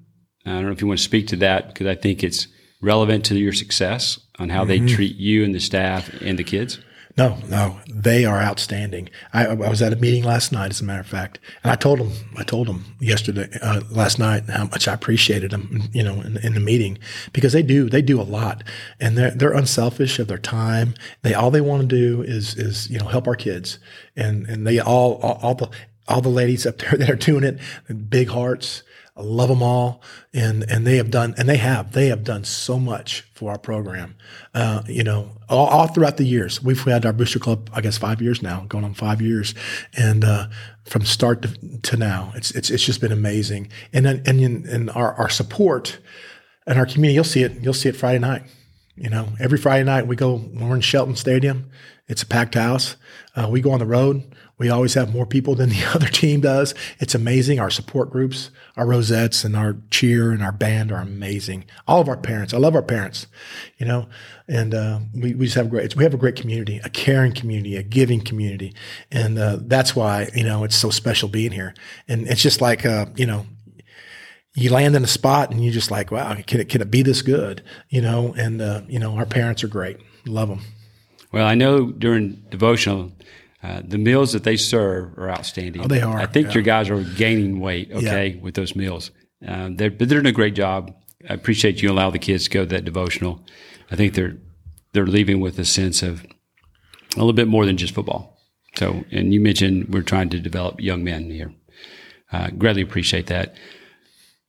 I 0.46 0.52
don't 0.52 0.66
know 0.66 0.72
if 0.72 0.82
you 0.82 0.88
want 0.88 1.00
to 1.00 1.04
speak 1.04 1.28
to 1.28 1.36
that 1.38 1.68
because 1.68 1.88
I 1.88 1.96
think 1.96 2.24
it's 2.24 2.48
relevant 2.82 3.26
to 3.26 3.36
your 3.36 3.54
success 3.54 4.20
on 4.38 4.50
how 4.50 4.64
mm-hmm. 4.64 4.86
they 4.86 4.94
treat 4.94 5.16
you 5.18 5.44
and 5.44 5.56
the 5.56 5.60
staff 5.60 6.10
and 6.22 6.38
the 6.38 6.44
kids. 6.44 6.80
No, 7.18 7.38
no, 7.48 7.80
they 7.88 8.26
are 8.26 8.42
outstanding. 8.42 9.10
I, 9.32 9.46
I, 9.46 9.54
was 9.54 9.82
at 9.82 9.94
a 9.94 9.96
meeting 9.96 10.26
last 10.26 10.52
night, 10.52 10.72
as 10.72 10.82
a 10.82 10.84
matter 10.84 11.00
of 11.00 11.08
fact, 11.08 11.40
and 11.64 11.72
I 11.72 11.76
told 11.76 12.00
them, 12.00 12.12
I 12.36 12.44
told 12.44 12.68
them 12.68 12.98
yesterday, 13.00 13.48
uh, 13.62 13.82
last 13.90 14.20
night, 14.20 14.44
how 14.50 14.66
much 14.66 14.86
I 14.90 14.94
appreciated 14.94 15.52
them, 15.52 15.84
you 15.94 16.04
know, 16.04 16.20
in, 16.20 16.36
in, 16.44 16.56
the 16.56 16.60
meeting 16.60 16.98
because 17.32 17.54
they 17.54 17.64
do, 17.64 17.90
they 17.90 18.02
do 18.02 18.20
a 18.20 18.24
lot, 18.24 18.66
and 19.00 19.18
they're 19.18 19.32
they're 19.32 19.54
unselfish 19.54 20.20
of 20.20 20.28
their 20.28 20.38
time. 20.38 20.94
They 21.22 21.34
all 21.34 21.52
they 21.52 21.62
want 21.62 21.84
to 21.84 21.88
do 21.88 22.22
is 22.22 22.54
is 22.56 22.90
you 22.90 23.00
know 23.00 23.06
help 23.06 23.28
our 23.28 23.36
kids, 23.36 23.80
and 24.18 24.46
and 24.48 24.68
they 24.68 24.80
all 24.80 25.14
all, 25.22 25.40
all 25.42 25.56
the 25.56 25.70
all 26.10 26.20
the 26.20 26.28
ladies 26.28 26.66
up 26.66 26.80
there 26.80 26.92
that 26.98 27.10
are 27.10 27.16
doing 27.16 27.46
it, 27.46 27.60
big 28.10 28.28
hearts, 28.28 28.84
I 29.18 29.22
love 29.22 29.48
them 29.48 29.64
all, 29.64 30.02
and 30.34 30.70
and 30.70 30.86
they 30.86 30.98
have 30.98 31.10
done 31.10 31.36
and 31.38 31.48
they 31.48 31.56
have 31.56 31.94
they 31.94 32.08
have 32.08 32.26
done 32.26 32.44
so 32.44 32.78
much 32.78 33.22
for 33.34 33.50
our 33.50 33.58
program. 33.58 34.16
Uh, 34.54 34.82
you 34.88 35.04
know, 35.04 35.32
all, 35.48 35.68
all, 35.68 35.88
throughout 35.88 36.18
the 36.18 36.26
years, 36.26 36.62
we've 36.62 36.82
had 36.84 37.06
our 37.06 37.14
booster 37.14 37.40
club, 37.40 37.70
I 37.74 37.80
guess, 37.80 37.98
five 37.98 38.22
years 38.22 38.42
now, 38.42 38.66
going 38.68 38.84
on 38.84 38.94
five 38.94 39.22
years, 39.22 39.56
and 39.98 40.26
uh, 40.26 40.48
from 40.84 41.06
start 41.06 41.44
to, 41.44 41.80
to, 41.84 41.98
now, 41.98 42.34
it's 42.36 42.52
it's 42.52 42.70
it's 42.70 42.84
just 42.84 43.00
been 43.00 43.14
amazing. 43.14 43.70
And 43.94 44.06
then 44.06 44.22
and 44.26 44.66
and 44.66 44.90
our 44.90 45.14
our 45.14 45.30
support 45.30 45.98
and 46.68 46.78
our 46.78 46.86
community, 46.86 47.14
you'll 47.16 47.24
see 47.24 47.44
it. 47.44 47.54
You'll 47.62 47.74
see 47.74 47.88
it 47.88 47.96
Friday 47.96 48.20
night. 48.20 48.44
You 48.98 49.10
know, 49.10 49.30
every 49.40 49.58
Friday 49.58 49.86
night 49.86 50.08
we 50.08 50.18
go 50.18 50.36
we're 50.54 50.76
in 50.76 50.82
Shelton 50.82 51.16
Stadium. 51.16 51.70
It's 52.08 52.24
a 52.24 52.28
packed 52.28 52.56
house. 52.56 52.98
Uh, 53.34 53.48
we 53.50 53.62
go 53.62 53.72
on 53.72 53.80
the 53.80 53.86
road. 53.86 54.24
We 54.58 54.70
always 54.70 54.94
have 54.94 55.14
more 55.14 55.26
people 55.26 55.56
than 55.56 55.70
the 55.70 55.84
other 55.94 56.08
team 56.08 56.42
does. 56.42 56.74
It's 57.00 57.16
amazing. 57.16 57.60
Our 57.60 57.70
support 57.70 58.10
groups, 58.10 58.52
our 58.78 58.86
rosettes 58.86 59.44
and 59.44 59.56
our 59.56 59.76
cheer 59.92 60.32
and 60.32 60.42
our 60.42 60.52
band 60.52 60.92
are 60.92 61.02
amazing. 61.02 61.66
All 61.88 62.02
of 62.02 62.08
our 62.08 62.18
parents. 62.18 62.54
I 62.54 62.58
love 62.58 62.76
our 62.76 62.82
parents, 62.82 63.28
you 63.78 63.86
know, 63.86 64.08
and, 64.48 64.74
uh, 64.74 65.00
we, 65.14 65.34
we 65.34 65.46
just 65.46 65.56
have 65.56 65.70
great, 65.70 65.96
we 65.96 66.04
have 66.04 66.14
a 66.14 66.18
great 66.18 66.36
community, 66.36 66.80
a 66.84 66.90
caring 66.90 67.34
community, 67.34 67.76
a 67.76 67.84
giving 67.84 68.22
community. 68.22 68.74
And, 69.12 69.38
uh, 69.38 69.58
that's 69.62 69.96
why, 69.96 70.30
you 70.34 70.44
know, 70.44 70.64
it's 70.64 70.76
so 70.76 70.90
special 70.90 71.28
being 71.28 71.52
here. 71.52 71.74
And 72.08 72.28
it's 72.28 72.42
just 72.42 72.62
like, 72.62 72.86
uh, 72.86 73.08
you 73.16 73.26
know, 73.26 73.46
you 74.56 74.72
land 74.72 74.96
in 74.96 75.04
a 75.04 75.08
spot 75.08 75.52
and 75.52 75.64
you 75.64 75.72
just 75.72 75.92
like, 75.92 76.12
wow, 76.12 76.34
can 76.48 76.62
it, 76.62 76.70
can 76.70 76.82
it 76.82 76.90
be 76.90 77.02
this 77.02 77.22
good? 77.22 77.62
You 77.90 78.02
know, 78.02 78.34
and, 78.38 78.62
uh, 78.62 78.82
you 78.88 79.00
know, 79.00 79.18
our 79.18 79.26
parents 79.26 79.64
are 79.64 79.68
great. 79.68 79.98
Love 80.26 80.48
them. 80.50 80.62
Well, 81.32 81.46
I 81.46 81.56
know 81.56 81.92
during 81.92 82.42
devotional, 82.50 83.12
uh, 83.66 83.82
the 83.84 83.98
meals 83.98 84.34
that 84.34 84.44
they 84.44 84.58
serve 84.58 85.18
are 85.18 85.30
outstanding. 85.32 85.82
Oh, 85.84 85.88
they 85.88 86.02
are. 86.02 86.18
I 86.18 86.28
think 86.28 86.48
yeah. 86.48 86.54
your 86.54 86.64
guys 86.64 86.90
are 86.90 87.02
gaining 87.02 87.60
weight, 87.60 87.92
okay, 87.92 88.28
yeah. 88.28 88.42
with 88.42 88.54
those 88.54 88.76
meals. 88.76 89.10
Uh, 89.46 89.70
they're, 89.72 89.90
they're 89.90 90.08
doing 90.08 90.26
a 90.28 90.32
great 90.32 90.54
job. 90.54 90.94
I 91.28 91.34
appreciate 91.34 91.82
you 91.82 91.92
allow 91.92 92.12
the 92.12 92.20
kids 92.20 92.44
to 92.44 92.50
go 92.52 92.60
to 92.62 92.70
that 92.70 92.86
devotional. 92.86 93.44
I 93.90 93.96
think 93.96 94.14
they're 94.14 94.38
they're 94.94 95.08
leaving 95.08 95.40
with 95.42 95.58
a 95.60 95.66
sense 95.66 96.04
of 96.04 96.26
a 97.16 97.20
little 97.20 97.34
bit 97.34 97.48
more 97.48 97.66
than 97.66 97.76
just 97.76 97.94
football. 97.94 98.40
So, 98.76 99.04
and 99.12 99.34
you 99.34 99.40
mentioned 99.40 99.90
we're 99.90 100.04
trying 100.04 100.30
to 100.30 100.40
develop 100.40 100.80
young 100.80 101.04
men 101.04 101.30
here. 101.32 101.54
Uh, 102.32 102.50
greatly 102.52 102.82
appreciate 102.82 103.28
that. 103.28 103.56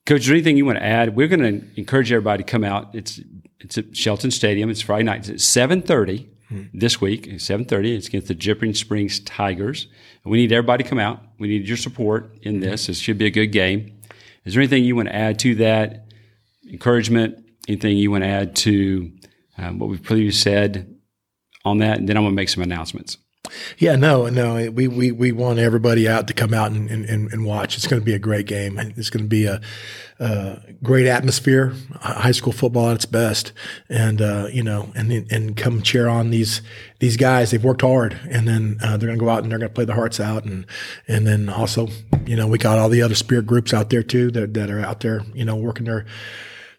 Coach, 0.05 0.20
is 0.20 0.26
there 0.26 0.35
anything 0.35 0.57
you 0.57 0.66
want 0.66 0.79
to 0.79 0.85
add? 0.85 1.16
We're 1.16 1.29
going 1.29 1.61
to 1.61 1.81
encourage 1.81 2.12
everybody 2.12 2.44
to 2.44 2.50
come 2.50 2.64
out. 2.64 2.94
It's 2.94 3.20
it's 3.61 3.79
at 3.79 3.96
Shelton 3.96 4.31
Stadium. 4.31 4.68
It's 4.68 4.83
Friday 4.83 5.05
night. 5.05 5.20
It's 5.20 5.31
at 5.31 5.40
seven 5.40 5.81
thirty 5.81 6.29
this 6.72 7.00
week. 7.00 7.40
Seven 7.40 7.64
thirty. 7.64 7.94
It's 7.94 8.09
against 8.09 8.28
the 8.28 8.35
Dripping 8.35 8.74
Springs 8.74 9.20
Tigers. 9.20 9.88
We 10.24 10.38
need 10.38 10.52
everybody 10.52 10.85
to 10.85 10.88
come 10.90 10.98
out. 10.98 11.22
We 11.38 11.48
need 11.48 11.68
your 11.68 11.76
support 11.76 12.37
in 12.42 12.61
this. 12.61 12.88
It 12.88 12.96
should 12.96 13.18
be 13.18 13.26
a 13.26 13.30
good 13.30 13.48
game. 13.48 14.00
Is 14.44 14.54
there 14.54 14.62
anything 14.62 14.85
you 14.85 14.96
want 14.96 15.09
to 15.09 15.14
add 15.14 15.38
to 15.40 15.54
that? 15.56 16.06
Encouragement? 16.70 17.44
Anything 17.68 17.96
you 17.96 18.11
want 18.11 18.24
to 18.24 18.28
add 18.28 18.54
to 18.56 19.12
um, 19.59 19.78
what 19.78 19.88
we've 19.88 20.02
previously 20.02 20.38
said 20.38 20.96
on 21.64 21.78
that? 21.78 21.98
And 21.98 22.09
then 22.09 22.16
I'm 22.16 22.22
going 22.22 22.32
to 22.32 22.37
make 22.37 22.48
some 22.48 22.62
announcements. 22.62 23.18
Yeah, 23.78 23.96
no, 23.96 24.28
no. 24.28 24.70
We, 24.70 24.88
we, 24.88 25.12
we 25.12 25.32
want 25.32 25.59
everybody 25.59 26.09
out 26.09 26.26
to 26.28 26.35
come 26.35 26.54
out 26.54 26.72
and, 26.72 26.90
and, 26.90 27.32
and 27.32 27.44
watch. 27.44 27.76
It's 27.76 27.87
going 27.87 28.00
to 28.00 28.04
be 28.04 28.14
a 28.14 28.18
great 28.18 28.46
game. 28.46 28.78
It's 28.78 29.11
going 29.11 29.24
to 29.24 29.28
be 29.28 29.46
a, 29.46 29.61
a 30.18 30.61
great 30.82 31.06
atmosphere, 31.06 31.74
high 32.00 32.32
school 32.32 32.52
football 32.52 32.90
at 32.90 32.96
its 32.96 33.06
best. 33.06 33.52
And, 33.88 34.20
uh, 34.20 34.48
you 34.52 34.62
know, 34.62 34.92
and, 34.94 35.12
and 35.30 35.56
come 35.56 35.82
cheer 35.82 36.09
on 36.09 36.30
these, 36.30 36.62
these 37.00 37.16
guys. 37.16 37.50
They've 37.50 37.62
worked 37.62 37.82
hard 37.82 38.18
and 38.30 38.48
then 38.48 38.78
uh, 38.82 38.96
they're 38.96 39.09
going 39.09 39.18
to 39.18 39.24
go 39.24 39.30
out 39.30 39.42
and 39.42 39.52
they're 39.52 39.59
going 39.59 39.70
to 39.70 39.74
play 39.74 39.85
their 39.85 39.96
hearts 39.96 40.20
out. 40.20 40.44
And, 40.44 40.66
and 41.06 41.26
then 41.26 41.48
also, 41.48 41.88
you 42.24 42.37
know, 42.37 42.46
we 42.46 42.59
got 42.59 42.78
all 42.78 42.88
the 42.88 43.02
other 43.02 43.14
spirit 43.14 43.46
groups 43.46 43.74
out 43.74 43.90
there 43.90 44.02
too 44.02 44.30
that, 44.32 44.54
that 44.54 44.70
are 44.70 44.80
out 44.80 45.00
there, 45.00 45.22
you 45.35 45.44
know, 45.44 45.56
working 45.56 45.87
their, 45.87 46.06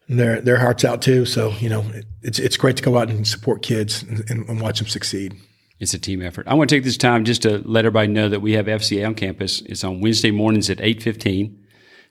their, 0.10 0.41
their 0.41 0.58
hearts 0.58 0.84
out 0.86 1.01
too. 1.01 1.25
So, 1.25 1.51
you 1.60 1.69
know, 1.69 1.86
it's, 2.21 2.39
it's 2.39 2.58
great 2.58 2.77
to 2.77 2.84
go 2.84 2.97
out 2.97 3.10
and 3.10 3.27
support 3.27 3.62
kids 3.62 4.03
and, 4.03 4.30
and 4.30 4.62
watch 4.62 4.80
them 4.80 4.88
succeed. 4.88 5.36
It's 5.80 5.94
a 5.94 6.00
team 6.00 6.22
effort. 6.22 6.48
I 6.48 6.56
want 6.56 6.70
to 6.70 6.76
take 6.76 6.84
this 6.84 6.98
time 6.98 7.24
just 7.24 7.44
to 7.44 7.60
let 7.60 7.86
everybody 7.86 8.08
know 8.08 8.30
that 8.30 8.42
we 8.42 8.54
have 8.54 8.66
FCA 8.66 9.06
on 9.06 9.16
campus. 9.16 9.62
It's 9.62 9.84
on 9.84 10.02
Wednesday 10.02 10.32
mornings 10.32 10.70
at 10.70 10.80
8.15. 10.80 11.56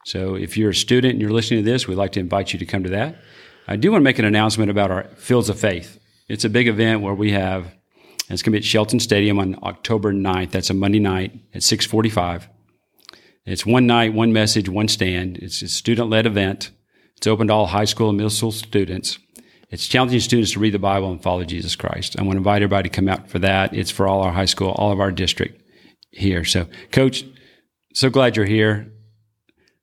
So 0.04 0.36
if 0.36 0.56
you're 0.56 0.70
a 0.70 0.74
student 0.74 1.12
and 1.12 1.20
you're 1.20 1.32
listening 1.32 1.64
to 1.64 1.70
this, 1.70 1.88
we'd 1.88 1.96
like 1.96 2.12
to 2.12 2.20
invite 2.20 2.52
you 2.52 2.60
to 2.60 2.66
come 2.66 2.84
to 2.84 2.90
that. 2.90 3.16
I 3.66 3.74
do 3.74 3.90
want 3.90 4.02
to 4.02 4.04
make 4.04 4.20
an 4.20 4.24
announcement 4.24 4.70
about 4.70 4.92
our 4.92 5.04
Fields 5.16 5.48
of 5.48 5.58
Faith. 5.58 5.98
It's 6.28 6.44
a 6.44 6.48
big 6.48 6.68
event 6.68 7.02
where 7.02 7.14
we 7.14 7.32
have, 7.32 7.74
it's 8.28 8.42
going 8.42 8.44
to 8.44 8.50
be 8.52 8.58
at 8.58 8.64
Shelton 8.64 9.00
Stadium 9.00 9.40
on 9.40 9.58
October 9.64 10.12
9th. 10.12 10.52
That's 10.52 10.70
a 10.70 10.74
Monday 10.74 11.00
night 11.00 11.32
at 11.52 11.64
645. 11.64 12.48
It's 13.44 13.66
one 13.66 13.86
night, 13.86 14.12
one 14.12 14.32
message, 14.32 14.68
one 14.68 14.86
stand. 14.86 15.38
It's 15.38 15.62
a 15.62 15.68
student-led 15.68 16.26
event. 16.26 16.70
It's 17.16 17.26
open 17.26 17.48
to 17.48 17.52
all 17.52 17.66
high 17.66 17.84
school 17.84 18.08
and 18.08 18.16
middle 18.16 18.30
school 18.30 18.52
students. 18.52 19.18
It's 19.70 19.86
challenging 19.86 20.20
students 20.20 20.52
to 20.52 20.60
read 20.60 20.74
the 20.74 20.78
Bible 20.78 21.10
and 21.10 21.20
follow 21.20 21.44
Jesus 21.44 21.74
Christ. 21.74 22.16
I 22.18 22.22
want 22.22 22.32
to 22.32 22.38
invite 22.38 22.62
everybody 22.62 22.88
to 22.88 22.94
come 22.94 23.08
out 23.08 23.28
for 23.28 23.40
that. 23.40 23.74
It's 23.74 23.90
for 23.90 24.06
all 24.06 24.22
our 24.22 24.32
high 24.32 24.44
school, 24.44 24.70
all 24.70 24.92
of 24.92 25.00
our 25.00 25.10
district 25.10 25.62
here. 26.10 26.44
So, 26.44 26.68
Coach, 26.92 27.24
so 27.92 28.08
glad 28.08 28.36
you're 28.36 28.46
here. 28.46 28.92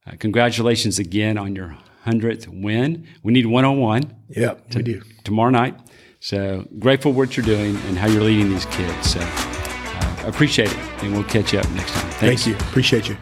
Uh, 0.08 0.14
congratulations 0.20 1.00
again 1.00 1.38
on 1.38 1.56
your 1.56 1.78
100th 2.06 2.48
win. 2.48 3.08
We 3.24 3.34
need 3.34 3.46
101. 3.46 4.16
Yeah, 4.30 4.56
we 4.74 4.84
do. 4.84 5.02
Tomorrow 5.24 5.52
night. 5.52 5.76
So, 6.20 6.66
grateful 6.80 7.12
for 7.12 7.18
what 7.18 7.36
you're 7.36 7.46
doing 7.46 7.76
and 7.76 7.98
how 7.98 8.08
you're 8.08 8.24
leading 8.24 8.50
these 8.50 8.66
kids. 8.68 9.12
So, 9.12 9.20
uh, 9.22 10.24
appreciate 10.26 10.72
it. 10.72 10.78
And 11.04 11.14
we'll 11.14 11.26
catch 11.26 11.52
you 11.52 11.60
up 11.60 11.70
next 11.72 11.92
time. 11.92 12.10
Thanks. 12.12 12.44
Thank 12.46 12.48
you. 12.48 12.68
Appreciate 12.68 13.10
you. 13.10 13.18